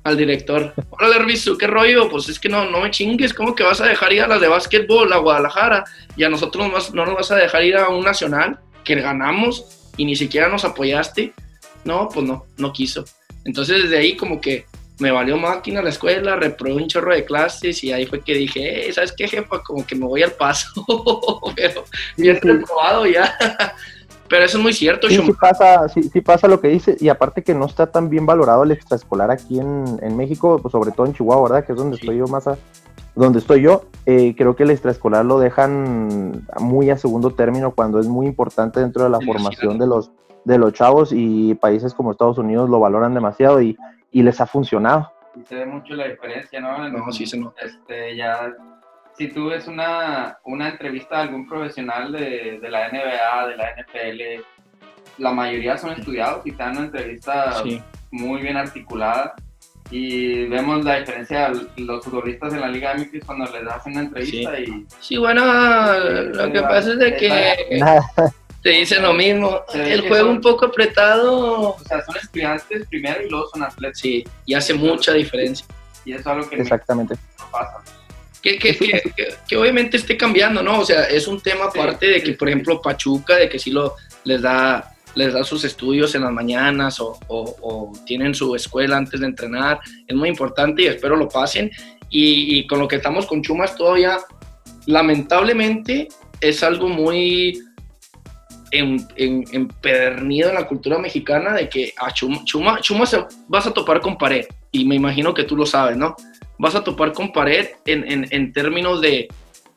[0.03, 0.73] al director.
[0.93, 2.09] Hola, Herbizu, ¿qué rollo?
[2.09, 4.41] Pues es que no, no me chingues, ¿cómo que vas a dejar ir a las
[4.41, 5.85] de básquetbol a Guadalajara
[6.17, 10.05] y a nosotros no nos vas a dejar ir a un nacional que ganamos y
[10.05, 11.33] ni siquiera nos apoyaste?
[11.85, 13.05] No, pues no, no quiso.
[13.45, 14.67] Entonces desde ahí como que
[14.99, 18.89] me valió máquina la escuela, reprobé un chorro de clases y ahí fue que dije,
[18.89, 19.61] eh, ¿sabes qué, jefa?
[19.63, 20.71] Como que me voy al paso,
[21.57, 21.85] pero
[22.17, 22.47] bien sí.
[22.49, 23.35] reprobado ya.
[24.29, 27.43] pero eso es muy cierto, Sí, sí pasa, sí, pasa lo que dice, y aparte
[27.43, 31.07] que no está tan bien valorado el extraescolar aquí en, en México, pues sobre todo
[31.07, 31.67] en Chihuahua, ¿verdad?
[31.67, 32.57] Que es donde estoy yo más a-
[33.15, 38.01] donde estoy yo, eh, creo que el extraescolar lo dejan muy a segundo término cuando
[38.01, 40.11] es muy importante dentro de la formación de los,
[40.45, 43.77] de los chavos y países como Estados Unidos lo valoran demasiado y,
[44.11, 45.13] y les ha funcionado.
[45.41, 46.87] Y se ve mucho la diferencia, ¿no?
[46.87, 47.63] En- No, sí se nota.
[47.63, 48.51] Este, ya,
[49.17, 53.65] si tú ves una, una entrevista de algún profesional de, de la NBA, de la
[53.77, 54.45] NFL,
[55.19, 57.81] la mayoría son estudiados y te dan una entrevista Sí.
[58.11, 59.35] muy bien articulada.
[59.93, 64.01] Y vemos la diferencia de los futbolistas en la Liga MX cuando les hacen una
[64.03, 67.81] entrevista y Sí, bueno, lo que pasa es de que
[68.63, 69.61] te dicen lo mismo.
[69.75, 71.71] El que juego son- un poco apretado.
[71.75, 73.99] o sea, son estudiantes primero y luego son atletas.
[73.99, 75.67] Sí, y hace mucha diferencia.
[76.07, 77.15] Y eso es algo que en exactamente.
[77.39, 77.75] No pasa.
[78.41, 80.81] Que, que, que, que- que obviamente esté cambiando, ¿no?
[80.81, 82.33] O sea, es un tema Sí, aparte de sí, que, sí.
[82.33, 86.33] por ejemplo, Pachuca, de que sí lo, les, da, les da sus estudios en las
[86.33, 89.81] mañanas o, tienen su escuela antes de entrenar.
[90.07, 91.71] Es muy importante y espero lo pasen.
[92.11, 94.19] Y, con lo que estamos con Chumas todavía,
[94.87, 96.09] lamentablemente,
[96.41, 97.59] es algo muy
[98.71, 103.67] en- en- empedernido en la cultura mexicana de que a Chuma, Chuma, Chuma se- vas
[103.67, 104.47] a topar con pared.
[104.71, 106.17] Y me imagino que tú lo sabes, ¿no?
[106.59, 109.27] vas a topar con pared en, en- términos de,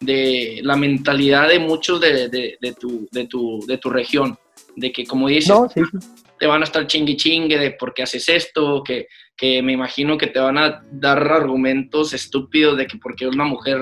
[0.01, 2.73] de la mentalidad de muchos de, de- de,
[3.25, 4.37] tu, de tu región.
[4.75, 6.07] De que, como dices, No, sí, sí.
[6.39, 9.07] te van a estar chingue chingue de por qué haces esto, que,
[9.37, 13.79] que me imagino que te van a dar argumentos estúpidos de que porque una mujer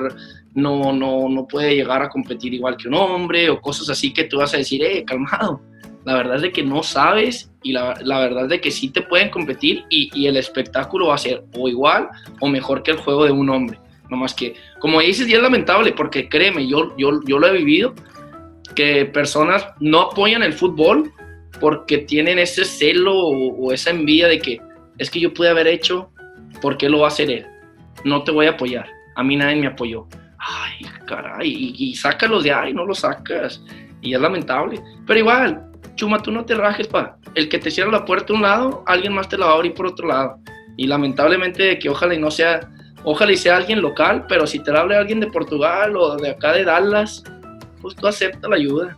[0.53, 4.25] no, no, no puede llegar a competir igual que un hombre o cosas así que
[4.25, 5.62] tú vas a decir, eh, calmado.
[6.06, 8.89] La verdad es de que no sabes y la, la verdad es de que sí
[8.89, 12.10] te pueden competir y, y el espectáculo va a ser o igual
[12.41, 13.79] o mejor que el juego de un hombre.
[14.10, 17.53] No más que, como dices, y es lamentable porque créeme, yo, yo, yo lo he
[17.53, 17.95] vivido,
[18.74, 21.12] que personas no apoyan el fútbol
[21.60, 24.62] porque tienen ese celo o, esa envidia de que
[24.98, 26.10] es que yo pude haber hecho,
[26.62, 27.48] ¿por qué lo va a hacer él?
[28.04, 28.88] No te voy a apoyar.
[29.16, 30.08] A mí nadie me apoyó.
[30.38, 33.64] Ay, caray, y, y sácalos de ahí, no los sacas.
[34.02, 34.82] Y es lamentable.
[35.08, 37.18] Pero igual, Chuma, tú no te rajes, pa.
[37.36, 39.56] El que te cierra la puerta a un lado, alguien más te la va a
[39.56, 40.38] abrir por otro lado.
[40.76, 42.70] Y lamentablemente que ojalá y no sea,
[43.04, 46.32] ojalá y sea alguien local, pero si te la abre alguien de Portugal o de
[46.32, 47.24] acá de Dallas,
[47.84, 48.98] pues tú acepta la ayuda.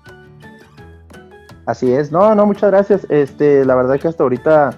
[1.66, 3.06] Así es, no, no, muchas gracias.
[3.10, 4.78] Este, la verdad que hasta ahorita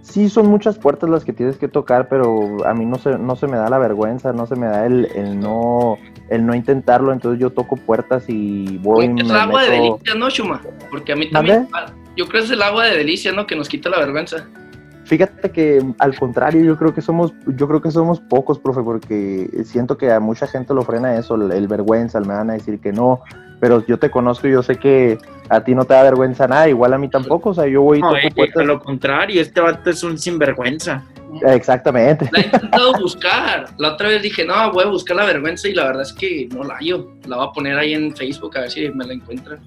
[0.00, 3.36] sí son muchas puertas las que tienes que tocar, pero a mí no se, no
[3.36, 5.98] se me da la vergüenza, no se me da el, el no
[6.30, 9.04] el no intentarlo, entonces yo toco puertas y voy.
[9.04, 10.62] Es el agua de delicias, ¿no, Chuma?
[10.90, 11.68] Porque a mí también,
[12.16, 13.46] yo creo que es el agua de delicias, ¿no?
[13.46, 14.48] Que nos quita la vergüenza.
[15.04, 19.48] Fíjate que al contrario, yo creo que somos, yo creo que somos pocos, profe, porque
[19.64, 22.92] siento que a mucha gente lo frena eso, el, vergüenza, me van a decir que
[22.92, 23.20] no,
[23.60, 26.68] pero yo te conozco y yo sé que a ti no te da vergüenza nada,
[26.68, 28.64] igual a mí tampoco, o sea, yo voy y toco puertas.
[28.64, 31.04] lo contrario, este vato es un sinvergüenza.
[31.46, 32.28] Exactamente.
[32.30, 33.66] La he intentado buscar.
[33.78, 36.48] La otra vez dije, no, voy a buscar la vergüenza y la verdad es que
[36.52, 37.12] no la hallo.
[37.26, 39.60] La voy a poner ahí en Facebook a ver si me la encuentran.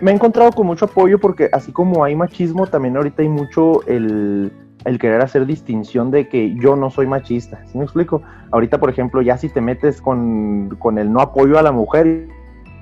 [0.00, 3.86] Me, he encontrado con mucho apoyo porque así como hay machismo, también ahorita hay mucho
[3.86, 4.52] el,
[5.00, 7.60] querer hacer distinción de que yo no soy machista.
[7.66, 8.22] ¿Sí me explico?
[8.50, 12.28] Ahorita, por ejemplo, ya si te metes con, el no apoyo a la mujer,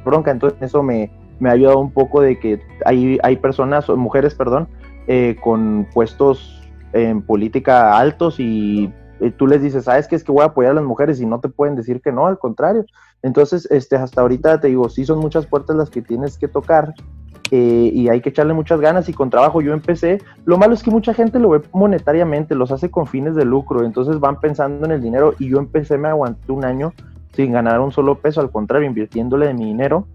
[0.04, 4.35] bronca, entonces eso me, me ha ayudado un poco de que hay, hay personas, mujeres,
[4.35, 4.68] perdón,
[5.07, 6.61] eh, con puestos
[6.92, 8.92] en política altos y
[9.31, 10.17] tú les dices, ¿sabes qué?
[10.17, 12.27] Es que voy a apoyar a las mujeres y no te pueden decir que no,
[12.27, 12.85] al contrario.
[13.23, 16.93] Entonces, este, hasta ahorita te digo, sí son muchas puertas las que tienes que tocar
[17.51, 20.21] eh, y hay que echarle muchas ganas y con trabajo yo empecé.
[20.45, 23.85] Lo malo es que mucha gente lo ve monetariamente, los hace con fines de lucro,
[23.85, 26.93] entonces van pensando en el dinero y yo empecé, me aguanté un año
[27.33, 30.07] sin ganar un solo peso, al contrario, invirtiéndole de mi dinero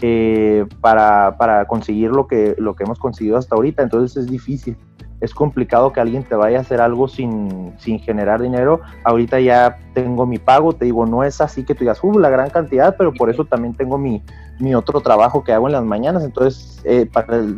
[0.00, 4.76] eh, para, para conseguir lo que, lo que hemos conseguido hasta ahorita, entonces es difícil
[5.20, 8.80] es complicado que alguien te vaya a hacer algo sin, generar dinero.
[9.04, 12.30] Ahorita ya tengo mi pago, te digo, no es así que tú digas, uh, la
[12.30, 14.22] gran cantidad, pero por eso también tengo mi,
[14.60, 16.24] mi otro trabajo que hago en las mañanas.
[16.24, 17.08] Entonces, eh,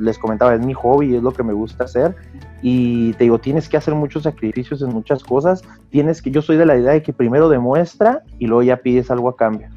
[0.00, 2.14] les comentaba, es mi hobby, es lo que me gusta hacer.
[2.62, 5.62] Y te digo, tienes que hacer muchos sacrificios en muchas cosas.
[5.90, 9.10] Tienes que, yo soy de la idea de que primero demuestra y luego ya pides
[9.10, 9.68] algo a cambio.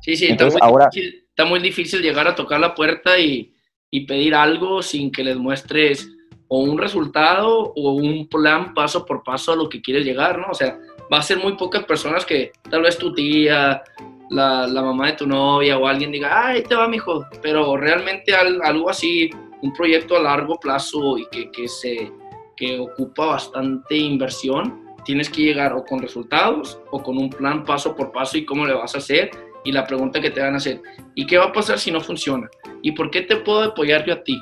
[0.00, 3.54] Sí, sí, está, muy ahora, difícil, está muy difícil llegar a tocar la puerta y
[3.90, 6.08] y pedir algo sin que les muestres
[6.48, 10.48] o un resultado o un plan paso por paso a lo que quieres llegar, ¿no?
[10.50, 10.78] O sea,
[11.12, 13.82] va a ser muy pocas personas que tal vez tu tía,
[14.30, 18.34] la, la mamá de tu novia o alguien diga, ay, te va, mijo, pero realmente
[18.34, 19.30] algo así,
[19.62, 22.12] un proyecto a largo plazo y que, que, se,
[22.56, 27.94] que ocupa bastante inversión, tienes que llegar o con resultados o con un plan paso
[27.94, 29.30] por paso y cómo le vas a hacer
[29.64, 30.80] y la pregunta que te van a hacer,
[31.14, 32.48] ¿y qué va a pasar si no funciona?
[32.82, 34.38] ¿Y por qué te puedo apoyar yo a ti?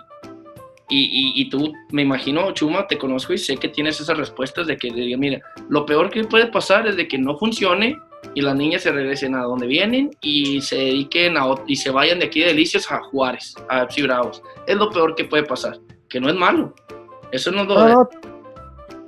[0.89, 4.77] Y, y, tú, me imagino, Chuma, te conozco y sé que tienes esas respuestas de
[4.77, 7.99] que diga, mira, lo peor que puede pasar es de que no funcione
[8.35, 12.21] y las niñas se regresen a donde vienen y se dediquen a, y se vayan
[12.21, 14.43] de aquí de Delicias a Juárez, a Epsi Bravos.
[14.69, 16.73] Es lo peor que puede pasar, que no es malo.
[17.33, 17.89] Eso no es lo...
[17.89, 18.09] No,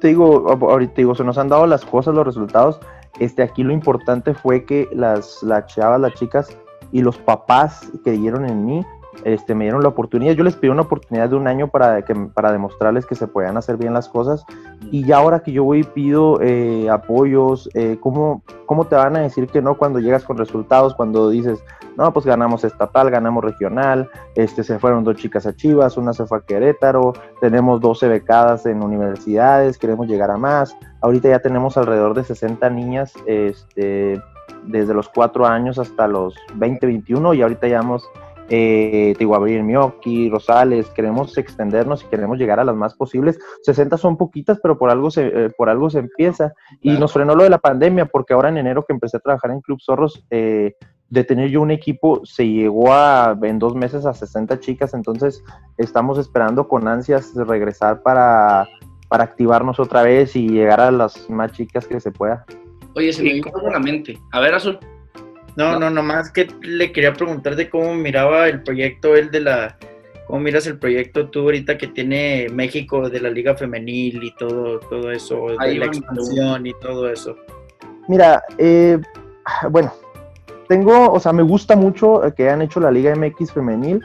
[0.00, 2.80] te digo, ahorita digo, se nos han dado las cosas, los resultados.
[3.20, 6.56] Este, aquí lo importante fue que las, las chavas, las chicas
[6.92, 8.84] y los papás que dieron en mí,
[9.24, 10.34] este, me dieron la oportunidad.
[10.34, 13.56] Yo les pedí una oportunidad de un año para, que, para demostrarles que se podían
[13.56, 14.44] hacer bien las cosas.
[14.90, 19.16] Y ya ahora que yo voy y pido eh, apoyos, eh, ¿cómo, ¿cómo te van
[19.16, 20.94] a decir que no cuando llegas con resultados?
[20.94, 21.62] Cuando dices,
[21.98, 26.26] no, pues ganamos estatal, ganamos regional, este, se fueron dos chicas a Chivas, una se
[26.26, 30.76] fue a Querétaro, tenemos 12 becadas en universidades, queremos llegar a más.
[31.00, 34.22] Ahorita ya tenemos alrededor de 60 niñas este,
[34.64, 37.82] desde los 4 años hasta los 20, 21 y ahorita ya
[38.48, 43.38] eh, abrir Mioki, Rosales, queremos extendernos y queremos llegar a las más posibles.
[43.62, 46.54] 60 son poquitas, pero por algo se, eh, por algo se empieza.
[46.80, 49.50] Y nos frenó lo de la pandemia, porque ahora en enero que empecé a trabajar
[49.50, 50.74] en Club Zorros, eh,
[51.10, 55.42] de tener yo un equipo, se llegó a, en dos meses a 60 chicas, entonces
[55.78, 58.68] estamos esperando con ansias de regresar para,
[59.08, 62.44] para activarnos otra vez y llegar a las más chicas que se pueda.
[62.94, 64.18] Oye, se me vino la mente.
[64.32, 64.78] A ver, Azul.
[65.58, 69.76] No, no, nomás que le quería preguntar de cómo miraba el proyecto, el de la,
[70.28, 74.78] cómo miras el proyecto tú ahorita que tiene México de la Liga Femenil y todo,
[74.78, 77.34] todo eso, de la expansión y todo eso.
[78.06, 79.00] Mira, eh,
[79.68, 79.92] bueno,
[80.68, 84.00] tengo, o sea, me gusta mucho que hayan hecho la Liga MX Femenil,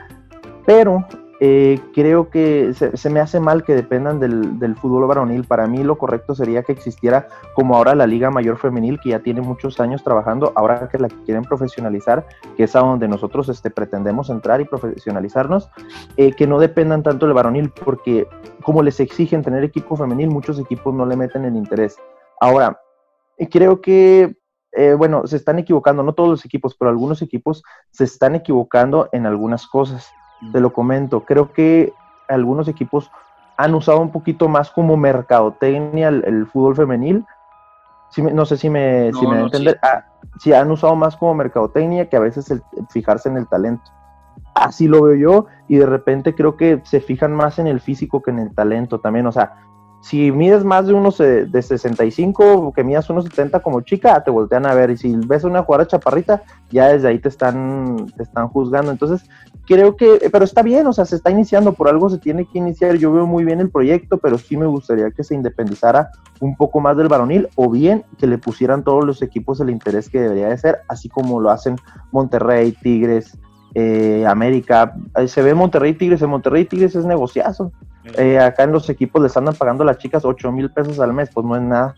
[0.65, 1.05] pero
[1.45, 5.43] eh, creo que se, me hace mal que dependan del, fútbol varonil.
[5.43, 9.19] Para mí lo correcto sería que existiera como ahora la Liga Mayor Femenil, que ya
[9.19, 12.25] tiene muchos años trabajando, ahora que la quieren profesionalizar,
[12.55, 15.69] que es a donde nosotros este, pretendemos entrar y profesionalizarnos,
[16.15, 18.25] eh, que no dependan tanto del varonil, porque
[18.61, 21.97] como les exigen tener equipo femenil, muchos equipos no le meten el interés.
[22.39, 22.79] Ahora,
[23.51, 24.37] creo que
[24.71, 29.09] eh, bueno, se están equivocando, no todos los equipos, pero algunos equipos se están equivocando
[29.11, 30.09] en algunas cosas
[30.51, 31.21] te lo comento.
[31.21, 31.93] Creo que
[32.27, 33.11] algunos equipos
[33.57, 37.25] han usado un poquito más como mercadotecnia el, fútbol femenil.
[38.17, 39.79] no sé si me, si me entender.
[39.81, 40.05] Ah,
[40.39, 40.53] sí.
[40.53, 43.91] han usado más como mercadotecnia que a veces el, fijarse en el talento.
[44.55, 48.21] Así lo veo yo y de repente creo que se fijan más en el físico
[48.21, 49.25] que en el talento también.
[49.27, 49.53] O sea,
[50.03, 54.31] si mides más de unos eh, de 65, que midas unos 70 como chica, te
[54.31, 54.91] voltean a ver.
[54.91, 58.91] Y si ves una jugadora chaparrita, ya desde ahí te están, te están juzgando.
[58.91, 59.29] Entonces,
[59.65, 62.57] creo que, pero está bien, o sea, se está iniciando, por algo se tiene que
[62.57, 62.95] iniciar.
[62.97, 66.79] Yo veo muy bien el proyecto, pero sí me gustaría que se independizara un poco
[66.79, 70.49] más del varonil, o bien que le pusieran todos los equipos el interés que debería
[70.49, 71.77] de ser, así como lo hacen
[72.11, 73.37] Monterrey, Tigres,
[73.75, 74.95] eh, América.
[75.27, 77.71] Se ve Monterrey Tigres, en Monterrey Tigres es negociazo.
[78.17, 81.13] Eh, acá en los equipos les andan pagando a las chicas 8 mil pesos al
[81.13, 81.95] mes, pues no es nada.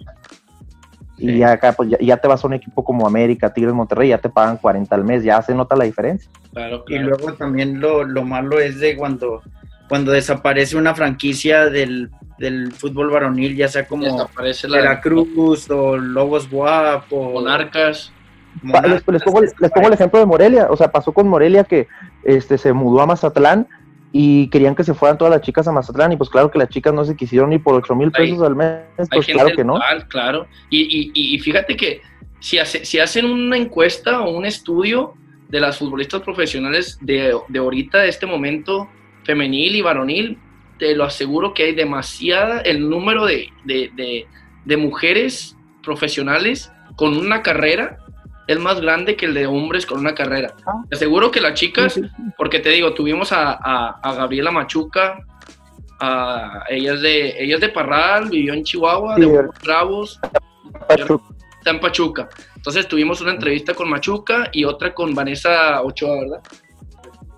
[1.18, 4.30] Y acá pues ya, te vas a un equipo como América, Tigres, Monterrey, ya te
[4.30, 6.30] pagan 40 al mes, ya se nota la diferencia.
[6.88, 9.42] Y luego también lo, lo, malo es de cuando,
[9.88, 14.30] cuando desaparece una franquicia del, del fútbol varonil, ya sea como
[14.70, 18.12] Veracruz o Lobos Guap o Monarcas.
[18.64, 21.88] Les, les, pongo, les, pongo, el ejemplo de Morelia, o sea, pasó con Morelia que
[22.24, 23.68] este, se mudó a Mazatlán
[24.18, 26.70] y querían que se fueran todas las chicas a Mazatlán y pues claro que las
[26.70, 29.78] chicas no se quisieron ni por 8 mil pesos al mes, pues claro que no.
[30.08, 32.02] Claro, y, y, y, fíjate que
[32.40, 35.16] si, hace, si hacen una encuesta o un estudio
[35.50, 38.90] de las futbolistas profesionales de, de ahorita, de este momento,
[39.26, 40.38] femenil y varonil,
[40.80, 44.28] te lo aseguro que hay demasiada, el número de, de, de,
[44.64, 47.98] de mujeres profesionales con una carrera
[48.48, 50.54] es más grande que el de hombres con una carrera.
[50.66, 50.84] Ah.
[50.90, 52.00] Te aseguro que las chicas,
[52.38, 55.20] porque te digo, tuvimos a, Gabriela Machuca,
[56.00, 60.20] a, ella, es de, ella de Parral, vivió en Chihuahua, de Bravos,
[60.90, 62.30] está en Pachuca.
[62.56, 66.42] Entonces tuvimos una entrevista con Machuca y otra con Vanessa Ochoa, ¿verdad?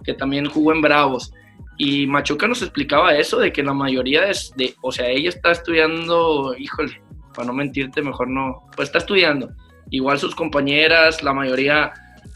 [0.04, 1.32] Que también jugó en Bravos.
[1.78, 5.52] Y Machuca nos explicaba eso, de que la mayoría de, de o sea, ella está
[5.52, 7.02] estudiando, híjole,
[7.36, 9.50] para no mentirte, mejor no, pues está estudiando
[9.90, 11.94] Igual sus compañeras, la mayoría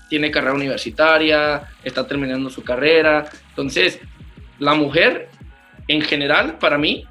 [0.09, 3.29] tiene carrera universitaria, está terminando su carrera.
[3.49, 3.99] Entonces,
[4.59, 5.29] la mujer,
[5.87, 7.05] en general, para mí,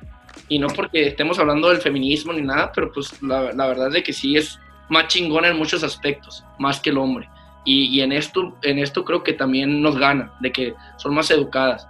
[0.49, 4.03] y no porque estemos hablando del feminismo ni nada, pero pues la, la verdad es
[4.03, 7.29] que sí es más chingona en muchos aspectos, más que el hombre.
[7.65, 11.31] Y, y, en, esto, en esto creo que también nos gana, de que son más
[11.31, 11.87] educadas.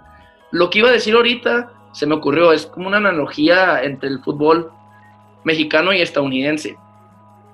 [0.51, 4.19] Lo que iba a decir ahorita, se me ocurrió, es como una analogía entre el
[4.19, 4.71] fútbol
[5.43, 6.77] mexicano y estadounidense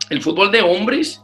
[0.09, 1.23] el fútbol de hombres,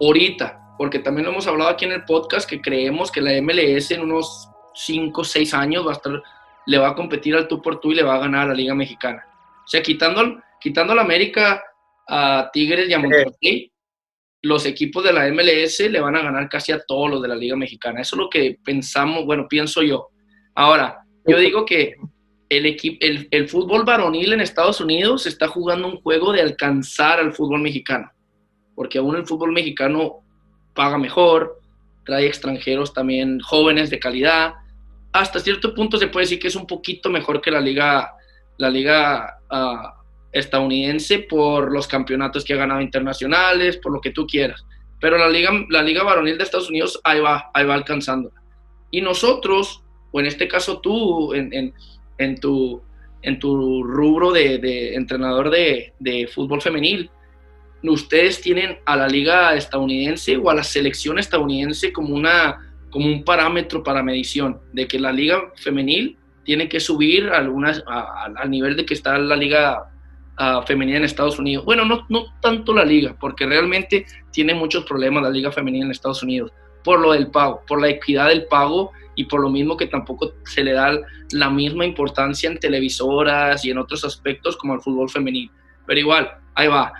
[0.00, 3.90] ahorita, porque también lo hemos hablado aquí en el podcast, que creemos que la MLS
[3.90, 6.22] en unos 5 o 6 años va a estar,
[6.66, 8.54] le va a competir al tú por tú y le va a ganar a la
[8.54, 9.24] Liga Mexicana.
[9.64, 11.62] O sea, quitando, quitando a la América,
[12.08, 13.72] a Tigres y a Monterrey,
[14.42, 17.36] los equipos de la MLS le van a ganar casi a todos los de la
[17.36, 18.00] Liga Mexicana.
[18.00, 20.08] Eso es lo que pensamos, bueno, pienso yo.
[20.54, 21.94] Ahora, yo digo que
[22.56, 27.32] el, equipo, el, fútbol varonil en Estados Unidos está jugando un juego de alcanzar al
[27.32, 28.10] fútbol mexicano,
[28.74, 30.20] porque aún el fútbol mexicano
[30.74, 31.60] paga mejor,
[32.04, 34.54] trae extranjeros también jóvenes de calidad.
[35.12, 38.12] Hasta cierto punto se puede decir que es un poquito mejor que la liga,
[38.58, 39.94] la liga ah,
[40.32, 44.64] estadounidense por los campeonatos que ha ganado internacionales, por lo que tú quieras.
[45.00, 48.32] Pero la liga, la liga varonil de Estados Unidos ahí va, ahí va alcanzando.
[48.90, 51.74] Y nosotros, o en este caso tú, en en
[52.40, 52.82] tu,
[53.22, 57.10] en tu rubro de, entrenador de, fútbol femenil.
[57.82, 63.24] Ustedes tienen a la liga estadounidense o a la selección estadounidense como, una, como un
[63.24, 68.86] parámetro para medición, de que la liga femenil tiene que subir algunas, al nivel de
[68.86, 69.90] que está la liga
[70.66, 71.64] femenina en Estados Unidos.
[71.64, 75.90] Bueno, no, no tanto la liga, porque realmente tiene muchos problemas la liga femenina en
[75.90, 79.76] Estados Unidos, por lo del pago, por la equidad del pago y por lo mismo
[79.76, 80.98] que tampoco se le da
[81.32, 85.52] la misma importancia en televisoras y en otros aspectos como el fútbol femenino.
[85.86, 86.92] Pero igual, ahí va.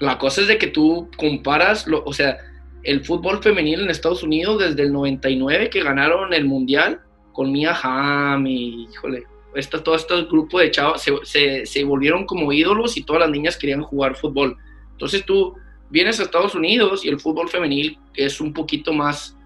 [0.00, 2.38] La cosa es de que tú comparas, lo, o sea,
[2.82, 7.00] el fútbol femenino en Estados Unidos desde el 99 que ganaron el Mundial
[7.32, 9.24] con Mia Hamm y, híjole,
[9.54, 13.30] esta, todo este grupo de chavos se, se, se volvieron como ídolos y todas las
[13.30, 14.56] niñas querían jugar fútbol.
[14.92, 15.56] Entonces tú
[15.90, 19.37] vienes a Estados Unidos y el fútbol femenil es un poquito más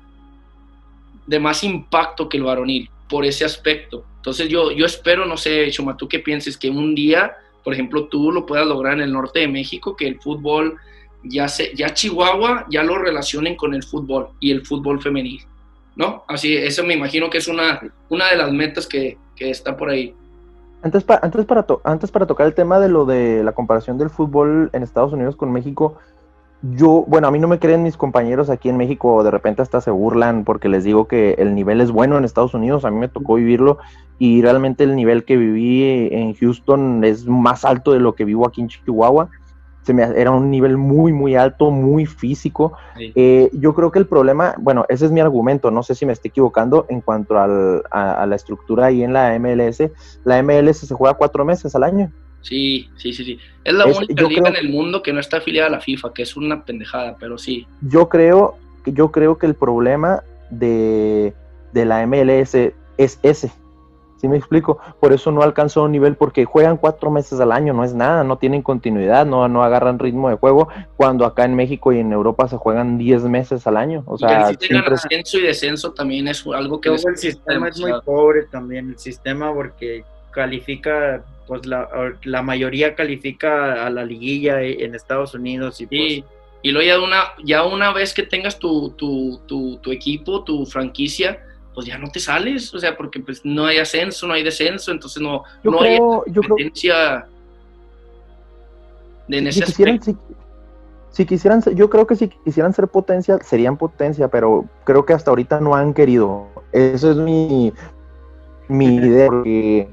[1.27, 2.91] de más impacto que el varonil.
[3.09, 4.05] por ese aspecto.
[4.17, 8.07] Entonces yo, yo espero, no sé, Chuma, tú qué pienses, que un día, por ejemplo,
[8.07, 10.77] tú lo puedas lograr en el norte de México, que el fútbol,
[11.23, 15.43] ya, se, ya Chihuahua, ya lo relacionen con el fútbol y el fútbol femenil,
[15.95, 16.25] ¿no?
[16.27, 19.91] Así, eso me imagino que es una, una de las metas que, que está por
[19.91, 20.15] ahí.
[20.83, 24.71] Antes, antes, para antes para tocar el tema de lo de la comparación del fútbol
[24.73, 25.99] en Estados Unidos con México,
[26.63, 29.81] yo, bueno, a mí no me creen mis compañeros aquí en México, de repente hasta
[29.81, 32.99] se burlan porque les digo que el nivel es bueno en Estados Unidos, a mí
[32.99, 33.79] me tocó vivirlo
[34.19, 38.47] y realmente el nivel que viví en Houston es más alto de lo que vivo
[38.47, 39.29] aquí en Chihuahua.
[39.83, 42.75] Se me, era un nivel muy, muy alto, muy físico.
[42.97, 46.13] Eh, yo creo que el problema, bueno, ese es mi argumento, no sé si me
[46.13, 49.91] estoy equivocando en cuanto al, a, a la estructura ahí en la MLS.
[50.23, 52.13] La MLS se juega cuatro meses al año.
[52.43, 53.39] Sí, sí, sí, sí.
[53.65, 56.23] Es la única liga en el mundo que no está afiliada a la FIFA, que
[56.23, 57.67] es una pendejada, pero sí.
[57.81, 61.33] Yo creo, yo creo que el problema de,
[61.73, 62.55] de la MLS
[62.99, 63.53] es ese.
[64.23, 64.79] ¿Sí me explico?
[65.01, 68.23] Por eso no alcanzó un nivel, porque juegan cuatro meses al año, no es nada,
[68.23, 72.13] no tienen continuidad, no, no agarran ritmo de juego, cuando acá en México y en
[72.13, 74.05] Europa se juegan diez meses al año.
[74.07, 76.91] O sea, y el sistema de ascenso y descenso también es algo que...
[76.91, 81.89] el sistema es muy pobre también, el sistema, porque califica pues la,
[82.25, 86.25] la, mayoría califica a la liguilla e, en Estados Unidos y pues...
[86.65, 90.65] Y luego ya una, ya una vez que tengas tu, tu, tu, tu, equipo, tu
[90.65, 94.45] franquicia, pues ya no te sales, o sea, porque pues no hay ascenso, no hay
[94.45, 97.27] descenso, entonces no, yo no creo, hay competencia
[99.27, 100.17] de si, quisieran, si,
[101.11, 105.31] si, quisieran, yo creo que si quisieran ser potencia, serían potencia, pero creo que hasta
[105.31, 106.47] ahorita no han querido.
[106.73, 107.73] Eso es mi,
[108.69, 109.89] mi idea, porque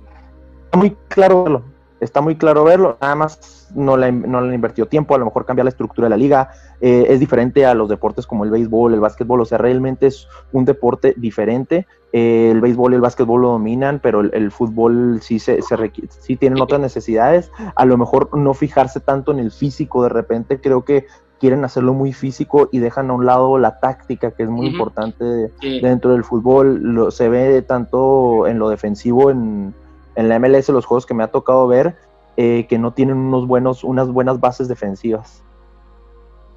[0.77, 1.63] muy claro verlo,
[1.99, 5.25] está muy claro verlo, nada más no le, no le han invertido tiempo, a lo
[5.25, 6.49] mejor cambiar la estructura de la liga,
[6.81, 10.27] eh, es diferente a los deportes como el béisbol, el básquetbol, o sea, realmente es
[10.51, 15.39] un deporte diferente, eh, el béisbol y el básquetbol lo dominan, pero el, fútbol sí,
[15.39, 20.03] se, se sí tienen otras necesidades, a lo mejor no fijarse tanto en el físico,
[20.03, 21.05] de repente creo que
[21.39, 25.51] quieren hacerlo muy físico y dejan a un lado la táctica, que es muy importante
[25.81, 29.73] dentro del fútbol, lo, se ve tanto en lo defensivo, en
[30.19, 31.95] en la MLS los juegos que me ha tocado ver
[32.35, 35.41] eh, que no tienen unos buenos, unas buenas bases defensivas.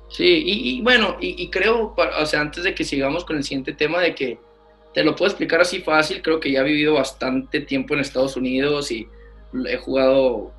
[0.09, 4.01] Sí, y, bueno, y, creo, o sea, antes de que sigamos con el siguiente tema,
[4.01, 4.39] de que
[4.93, 8.37] te lo puedo explicar así fácil, creo que ya he vivido bastante tiempo en Estados
[8.37, 9.09] Unidos y
[9.67, 10.53] he jugado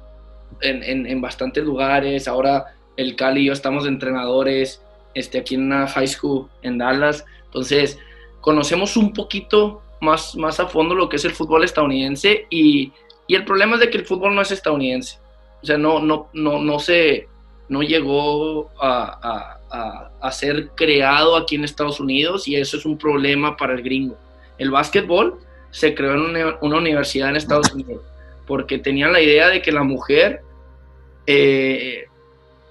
[0.62, 4.82] en, en, bastantes lugares, ahora el Cali y yo estamos entrenadores
[5.14, 8.00] este, aquí en una high school en Dallas, entonces
[8.42, 12.92] conocemos un poquito más, más a fondo lo que es el fútbol estadounidense y,
[13.28, 15.18] y, el problema es de que el fútbol no es estadounidense.
[15.62, 17.28] O sea, no, no, no, no, se,
[17.70, 22.98] no llegó a, a, a, ser creado aquí en Estados Unidos y eso es un
[22.98, 24.18] problema para el gringo.
[24.58, 25.40] El básquetbol
[25.72, 28.02] se creó en una, una universidad en Estados Unidos
[28.46, 30.42] porque tenían la idea de que la mujer
[31.26, 32.06] eh,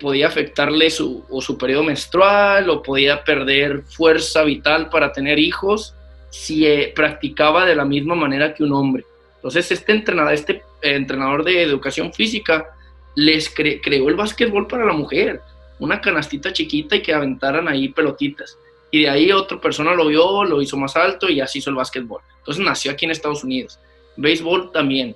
[0.00, 5.94] podía afectarle su, o su periodo menstrual o podía perder fuerza vital para tener hijos
[6.32, 9.04] si eh, practicaba de la misma manera que un hombre.
[9.36, 12.74] Entonces, este entrenador, este eh, entrenador de educación física
[13.14, 15.42] les creó el básquetbol para la mujer,
[15.78, 18.58] una canastita chiquita y que aventaran ahí pelotitas.
[18.90, 21.76] Y de ahí otra persona lo vio, lo hizo más alto y así hizo el
[21.76, 22.22] básquetbol.
[22.38, 23.78] Entonces nació aquí en Estados Unidos.
[24.16, 25.14] Béisbol también.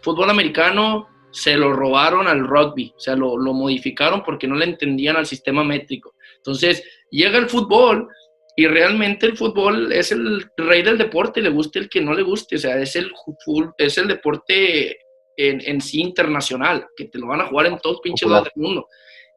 [0.00, 5.16] Fútbol americano se lo robaron al rugby, o sea, lo modificaron porque no le entendían
[5.16, 6.14] al sistema métrico.
[6.36, 8.08] Entonces llega el fútbol
[8.58, 12.22] y realmente el fútbol es el rey del deporte, le guste el que no le
[12.22, 13.12] guste, o sea, es el,
[13.78, 14.98] es el deporte
[15.36, 18.64] en, en sí internacional, que te lo van a jugar en todos pinches lados del
[18.64, 18.88] mundo.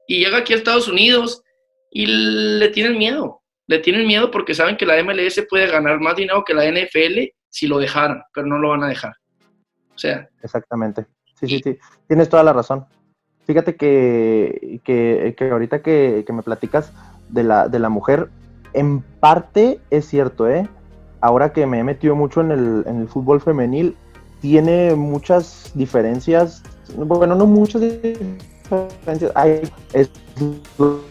[0.08, 1.44] Y llega aquí a Estados Unidos
[1.92, 6.16] y le tienen miedo, le tienen miedo porque saben que la MLS puede ganar más
[6.16, 9.14] dinero que la NFL si lo dejaran, pero no lo van a dejar.
[9.94, 10.28] O sea.
[10.42, 11.06] Exactamente.
[11.40, 11.78] Sí, sí, sí.
[12.08, 12.88] Tienes toda la razón.
[13.46, 16.92] Fíjate que, que, que ahorita que, que, me platicas
[17.30, 18.30] de la, de la mujer,
[18.74, 20.68] en parte es cierto, ¿eh?
[21.22, 23.96] Ahora que me he metido mucho en el, en el fútbol femenil,
[24.42, 26.64] tiene muchas diferencias,
[26.96, 29.62] bueno, no muchas diferencias, hay
[29.94, 30.10] es
[30.78, 31.02] lo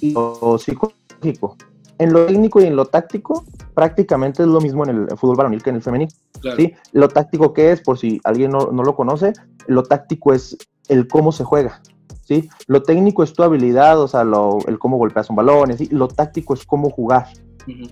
[0.00, 1.56] y lo psicológico.
[1.98, 3.44] En lo técnico y en lo táctico,
[3.74, 6.08] prácticamente es lo mismo en el fútbol varonil que en el femenil.
[6.56, 6.74] ¿sí?
[6.92, 9.32] Lo táctico que es, por si alguien no, no, lo conoce,
[9.66, 10.56] lo táctico es
[10.88, 11.80] el cómo se juega.
[12.26, 12.48] ¿Sí?
[12.66, 16.54] Lo técnico es tu habilidad, o sea, lo, el cómo golpeas un balón, lo táctico
[16.54, 17.28] es cómo jugar,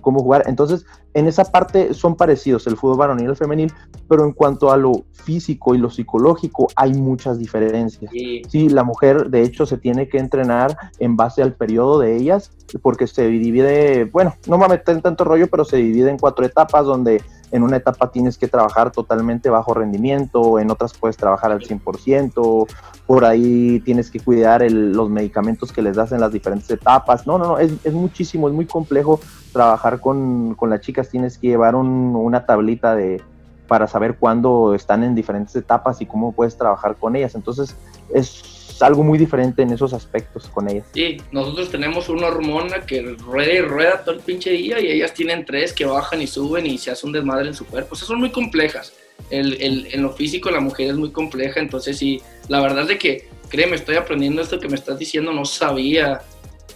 [0.01, 0.43] cómo jugar.
[0.47, 3.73] Entonces, en esa parte son parecidos el fútbol varonil y el femenil,
[4.09, 8.11] pero en cuanto a lo físico y lo psicológico hay muchas diferencias.
[8.49, 8.69] Sí.
[8.69, 13.07] la mujer de hecho se tiene que entrenar en base al periodo de ellas, porque
[13.07, 16.85] se divide, bueno, no me meter en tanto rollo, pero se divide en cuatro etapas
[16.85, 17.21] donde
[17.55, 22.67] en una etapa tienes que trabajar totalmente bajo rendimiento, en otras puedes trabajar al 100%,
[23.05, 27.25] por ahí tienes que cuidar los medicamentos que les das en las diferentes etapas.
[27.25, 29.19] No, no, no, es, muchísimo, es muy complejo
[29.53, 33.21] trabajar con, con las chicas, tienes que llevar una tablita de
[33.67, 37.33] para saber cuándo están en diferentes etapas y cómo puedes trabajar con ellas.
[37.33, 37.75] Entonces
[38.13, 40.85] es algo muy diferente en esos aspectos con ellas.
[40.93, 45.13] Sí, nosotros tenemos una hormona que rueda y rueda todo el pinche día y ellas
[45.13, 47.93] tienen tres que bajan y suben y se hace un desmadre en su cuerpo.
[47.93, 48.93] O sea, son muy complejas
[49.29, 52.97] el, en lo físico la mujer es muy compleja, entonces sí, la verdad es de
[52.97, 56.21] que, créeme, estoy aprendiendo esto que me estás diciendo, no sabía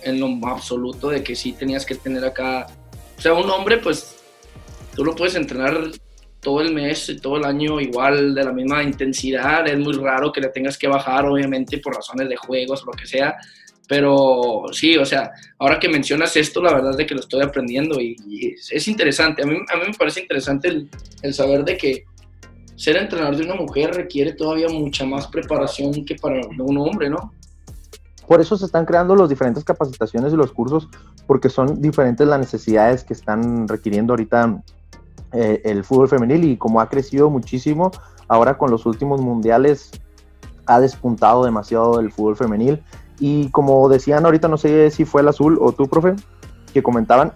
[0.01, 2.67] en lo absoluto de que sí tenías que tener acá,
[3.17, 4.15] o sea, un hombre pues
[4.95, 5.91] tú lo puedes entrenar
[6.41, 10.41] todo el mes, todo el año igual, de la misma intensidad, es muy raro que
[10.41, 13.35] le tengas que bajar, obviamente, por razones de juegos lo que sea,
[13.87, 17.41] pero sí, o sea, ahora que mencionas esto, la verdad es de que lo estoy
[17.41, 18.15] aprendiendo y,
[18.71, 19.41] es, interesante.
[19.41, 20.89] A mí, a mí me parece interesante el,
[21.23, 22.05] el, saber de que
[22.75, 27.33] ser entrenador de una mujer requiere todavía mucha más preparación que para un hombre, ¿no?
[28.27, 30.87] Por eso se están creando las diferentes capacitaciones y los cursos,
[31.25, 34.61] porque son diferentes las necesidades que están requiriendo ahorita
[35.33, 37.91] eh, el fútbol femenil y como ha crecido muchísimo,
[38.27, 39.91] ahora con los últimos mundiales
[40.65, 42.83] ha despuntado demasiado el fútbol femenil.
[43.19, 46.15] Y como decían ahorita, no sé si fue el azul o tú, profe,
[46.73, 47.33] que comentaban,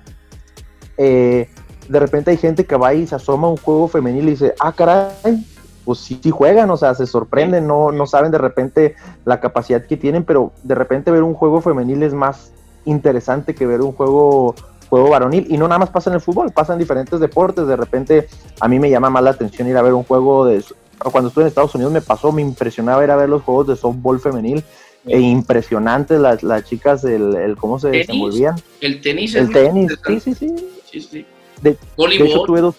[0.98, 1.50] eh,
[1.90, 4.54] de repente hay gente que va y se asoma a un juego femenil y dice,
[4.60, 5.46] ah, caray,
[5.84, 9.98] pues sí, juegan, o sea, se sorprenden, no, no saben de repente la capacidad que
[9.98, 12.54] tienen, pero de repente ver un juego femenil es más
[12.86, 14.56] interesante que ver un juego
[14.94, 17.76] juego varonil y no nada más pasa en el fútbol, pasa en diferentes deportes, de
[17.76, 18.28] repente
[18.60, 20.64] a mí me llama más la atención ir a ver un juego de
[21.00, 23.76] cuando estuve en Estados Unidos me pasó, me impresionaba ir a ver los juegos de
[23.76, 24.64] softball femenil
[25.08, 28.56] e impresionantes las, las chicas el, el cómo se desenvolvían.
[28.82, 29.34] El tenis.
[29.34, 30.56] El tenis, sí, sí, sí.
[30.92, 31.26] sí, sí.
[31.64, 32.76] De, hecho, tuve dos,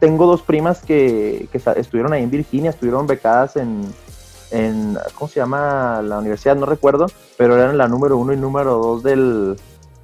[0.00, 3.82] tengo dos primas que, estuvieron ahí en Virginia, estuvieron becadas en,
[4.50, 6.56] en, ¿cómo se llama la universidad?
[6.56, 9.56] No recuerdo, pero eran la número uno y número dos del,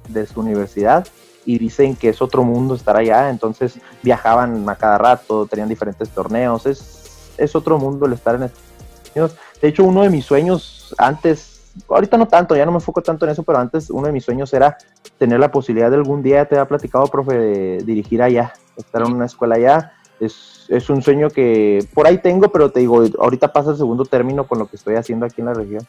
[0.07, 1.07] de su universidad
[1.45, 6.09] y dicen que es otro mundo estar allá, entonces viajaban a cada rato, tenían diferentes
[6.09, 9.35] torneos, es, es otro mundo el estar en Estados Unidos.
[9.61, 11.51] De hecho, uno de mis sueños antes
[11.89, 14.25] ahorita no tanto, ya no me enfoco tanto en eso, pero antes uno de mis
[14.25, 14.77] sueños era
[15.17, 19.13] tener la posibilidad de algún día, te había platicado, profe, de dirigir allá, estar en
[19.13, 19.93] una escuela allá.
[20.19, 24.05] Es, es un sueño que por ahí tengo, pero te digo, ahorita pasa el segundo
[24.05, 25.87] término con lo que estoy haciendo aquí en la región.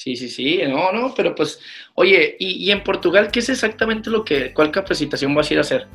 [0.00, 1.60] Sí, sí, sí, no, no, pero pues,
[1.94, 5.58] oye, ¿y, y en Portugal qué es exactamente lo que, cuál capacitación vas a ir
[5.58, 5.88] a hacer?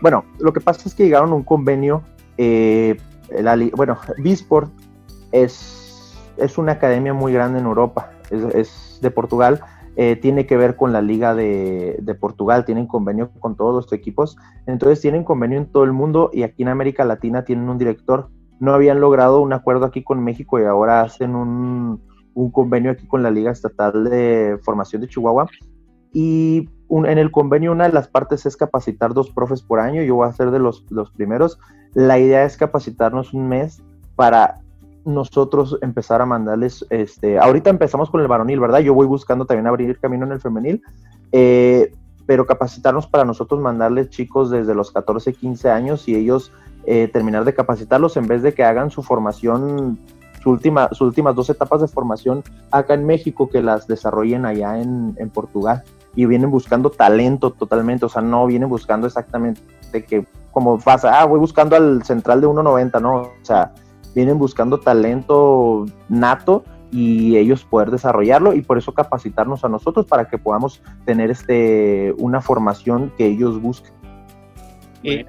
[0.00, 2.02] Bueno, lo que pasa es que llegaron a un convenio
[2.38, 2.96] eh,
[3.76, 4.72] bueno, Bisport
[5.30, 9.60] es, es una academia muy grande en Europa, es, de Portugal,
[9.96, 14.38] eh, tiene que ver con la Liga de, Portugal, tienen convenio con todos los equipos,
[14.66, 18.30] entonces tienen convenio en todo el mundo y aquí en América Latina tienen un director.
[18.58, 22.00] No habían logrado un acuerdo aquí con México y ahora hacen un,
[22.34, 25.48] un convenio aquí con la Liga Estatal de Formación de Chihuahua.
[26.12, 30.16] Y en el convenio una de las partes es capacitar dos profes por año, yo
[30.16, 31.58] voy a ser de los, los primeros.
[31.94, 33.82] La idea es capacitarnos un mes
[34.14, 34.60] para
[35.04, 38.80] nosotros empezar a mandarles, este, ahorita empezamos con el varonil, ¿verdad?
[38.80, 40.82] Yo voy buscando también abrir camino en el femenil,
[41.32, 41.92] eh,
[42.26, 46.52] pero capacitarnos para nosotros mandarles chicos desde los 14, 15 años y ellos
[46.84, 49.98] eh, terminar de capacitarlos en vez de que hagan su formación,
[50.42, 54.80] su última, sus últimas dos etapas de formación acá en México, que las desarrollen allá
[54.80, 55.82] en, en Portugal.
[56.14, 59.62] Y vienen buscando talento totalmente, o sea, no vienen buscando exactamente
[60.00, 63.72] que como pasa, ah, voy buscando al central de 1.90, no, o sea,
[64.14, 70.28] vienen buscando talento nato y ellos poder desarrollarlo y por eso capacitarnos a nosotros para
[70.28, 73.92] que podamos tener este una formación que ellos busquen.
[75.02, 75.24] Y,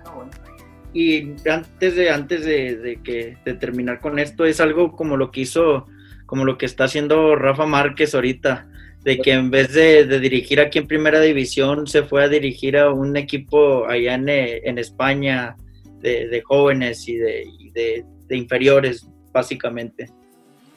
[0.94, 5.32] y antes de antes de, de, que de terminar con esto es algo como lo
[5.32, 5.88] que hizo
[6.26, 8.68] como lo que está haciendo Rafa Márquez ahorita
[9.04, 12.91] de que en vez de, dirigir aquí en Primera División, se fue a dirigir a
[12.91, 15.58] un equipo allá en, eh, España
[16.00, 20.10] de, jóvenes y, de, inferiores, básicamente.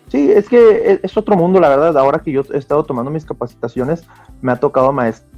[0.08, 1.96] Sí, es que es otro mundo, la verdad.
[1.96, 4.04] Ahora que yo he estado tomando mis capacitaciones,
[4.40, 4.92] me ha tocado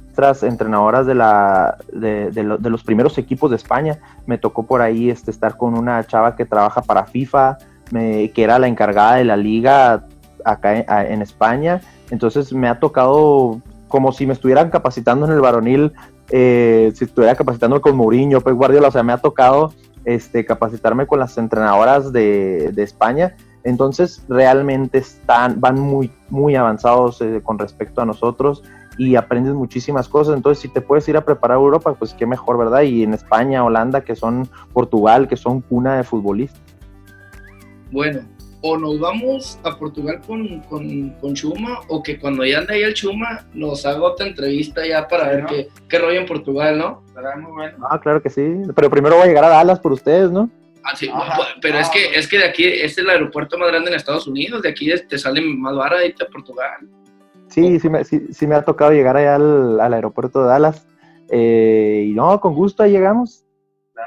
[0.09, 3.99] maestras, entrenadoras de, la, de, los primeros equipos de España.
[4.25, 7.57] Me tocó por ahí este, estar con una chava que trabaja para FIFA,
[7.91, 10.05] que era la encargada de la liga
[10.43, 11.81] acá en, España.
[12.09, 15.93] Entonces me ha tocado como si me estuvieran capacitando en el varonil,
[16.29, 19.73] eh, si estuviera capacitando con Mourinho, pues Guardiola, o sea, me ha tocado
[20.05, 23.35] este, capacitarme con las entrenadoras de, España.
[23.63, 28.63] Entonces realmente están, van muy, muy avanzados eh, con respecto a nosotros
[28.99, 30.35] y aprendes muchísimas cosas.
[30.35, 32.81] Entonces, si te puedes ir a preparar a Europa, pues qué mejor, ¿verdad?
[32.81, 36.61] Y en España, Holanda, que son Portugal, que son cuna de futbolistas.
[37.91, 38.19] Bueno,
[38.61, 42.93] o nos vamos a Portugal con, con, Chuma, o que cuando ya ande ahí el
[42.93, 47.01] Chuma nos haga otra entrevista ya para ver qué, qué, rollo en Portugal, ¿no?
[47.89, 48.63] Ah, claro que sí.
[48.75, 50.49] Pero primero voy a llegar a Dallas por ustedes, ¿no?
[50.83, 51.09] Ah, sí,
[51.61, 54.27] pero es que es que de aquí este es el aeropuerto más grande en Estados
[54.27, 56.89] Unidos, de aquí te sale más barato irte a Portugal.
[57.49, 60.85] Sí, sí me, sí, sí me ha tocado llegar allá al, al aeropuerto de Dallas.
[61.29, 63.43] Eh, y no, con gusto ahí llegamos.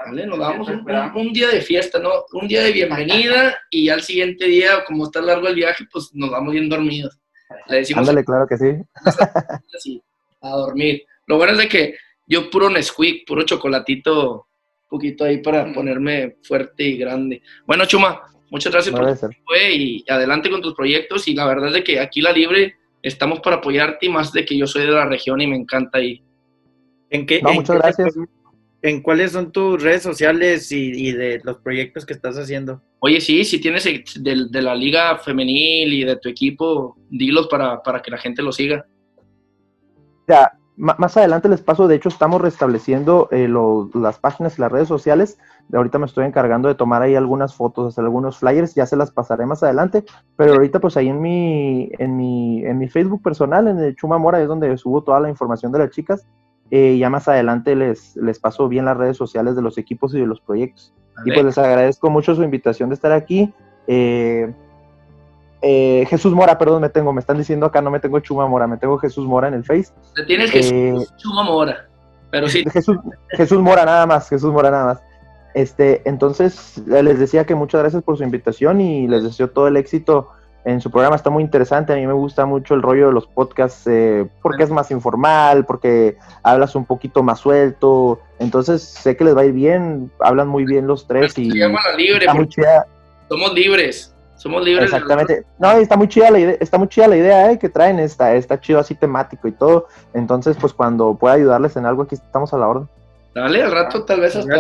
[0.06, 2.10] Dale, nos damos un, día de fiesta, ¿no?
[2.32, 6.30] Un día de bienvenida y al siguiente día, como está largo el viaje, pues nos
[6.30, 7.18] vamos bien dormidos.
[7.68, 8.00] Le decimos.
[8.00, 8.82] Ándale, claro que sí.
[10.40, 11.04] a dormir.
[11.26, 11.94] Lo bueno es de que
[12.26, 17.42] yo puro Nesquik, puro chocolatito, un poquito ahí para ponerme fuerte y grande.
[17.66, 21.74] Bueno, Chuma, muchas gracias por tu y adelante con tus proyectos y la verdad es
[21.74, 24.92] de que aquí La Libre estamos para apoyarte y más de que yo soy de
[24.92, 26.22] la región y me encanta ahí.
[27.10, 28.14] ¿En qué, muchas gracias.
[28.80, 32.82] ¿En cuáles son tus redes sociales y, de los proyectos que estás haciendo?
[32.98, 38.10] Oye, sí, si tienes de, la liga femenil y de tu equipo, dilos para, que
[38.10, 38.84] la gente lo siga.
[40.26, 43.48] Ya, más adelante les paso, de hecho estamos restableciendo eh,
[43.94, 45.38] las páginas y las redes sociales.
[45.68, 48.96] De ahorita me estoy encargando de tomar ahí algunas fotos, hacer algunos flyers, ya se
[48.96, 50.04] las pasaré más adelante.
[50.36, 54.18] Pero ahorita pues ahí en mi, en mi, en mi Facebook personal, en el Chuma
[54.18, 56.26] Mora, es donde subo toda la información de las chicas.
[56.70, 60.20] Eh, ya más adelante les, les paso bien las redes sociales de los equipos y
[60.20, 60.94] de los proyectos.
[61.26, 63.52] Y pues les agradezco mucho su invitación de estar aquí.
[63.86, 64.52] Eh,
[65.62, 68.66] eh, Jesús Mora, perdón, me tengo, me están diciendo acá, no me tengo Chuma Mora,
[68.66, 69.92] me tengo Jesús Mora en el Face.
[70.14, 71.88] Te tienes Jesús Chuma Mora,
[72.30, 72.64] pero sí.
[72.70, 72.98] Jesús,
[73.30, 75.02] Jesús Mora nada más, Jesús Mora nada más.
[75.54, 79.76] Este, entonces les decía que muchas gracias por su invitación y les deseo todo el
[79.76, 80.30] éxito
[80.64, 81.92] en su programa está muy interesante.
[81.92, 85.64] A mí me gusta mucho el rollo de los podcasts eh, porque es más informal,
[85.66, 88.20] porque hablas un poquito más suelto.
[88.38, 90.12] Entonces sé que les va a ir bien.
[90.20, 91.36] Hablan muy bien los tres.
[91.36, 91.50] y
[91.96, 92.26] libre,
[93.28, 94.11] Somos libres.
[94.42, 94.86] Somos libres.
[94.86, 95.46] Exactamente.
[95.60, 98.00] No, está muy chida la idea, está muy chida la idea eh, que traen.
[98.00, 99.86] Está, está chido así temático y todo.
[100.14, 102.88] Entonces, pues cuando pueda ayudarles en algo, aquí estamos a la orden.
[103.36, 104.56] Dale, al rato tal vez hasta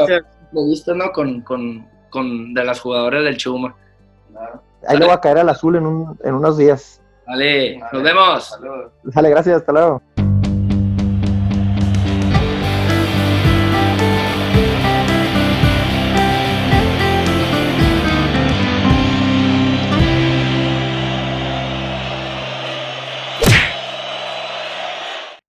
[0.52, 1.10] lo viste, ¿no?
[1.10, 3.74] Con, con, con de las jugadoras del Chuma.
[4.30, 4.62] Claro.
[4.86, 7.00] Ahí le va a caer al azul en, un, en unos días.
[7.26, 8.60] Vale, nos vemos.
[9.02, 10.02] Dale, gracias, hasta luego.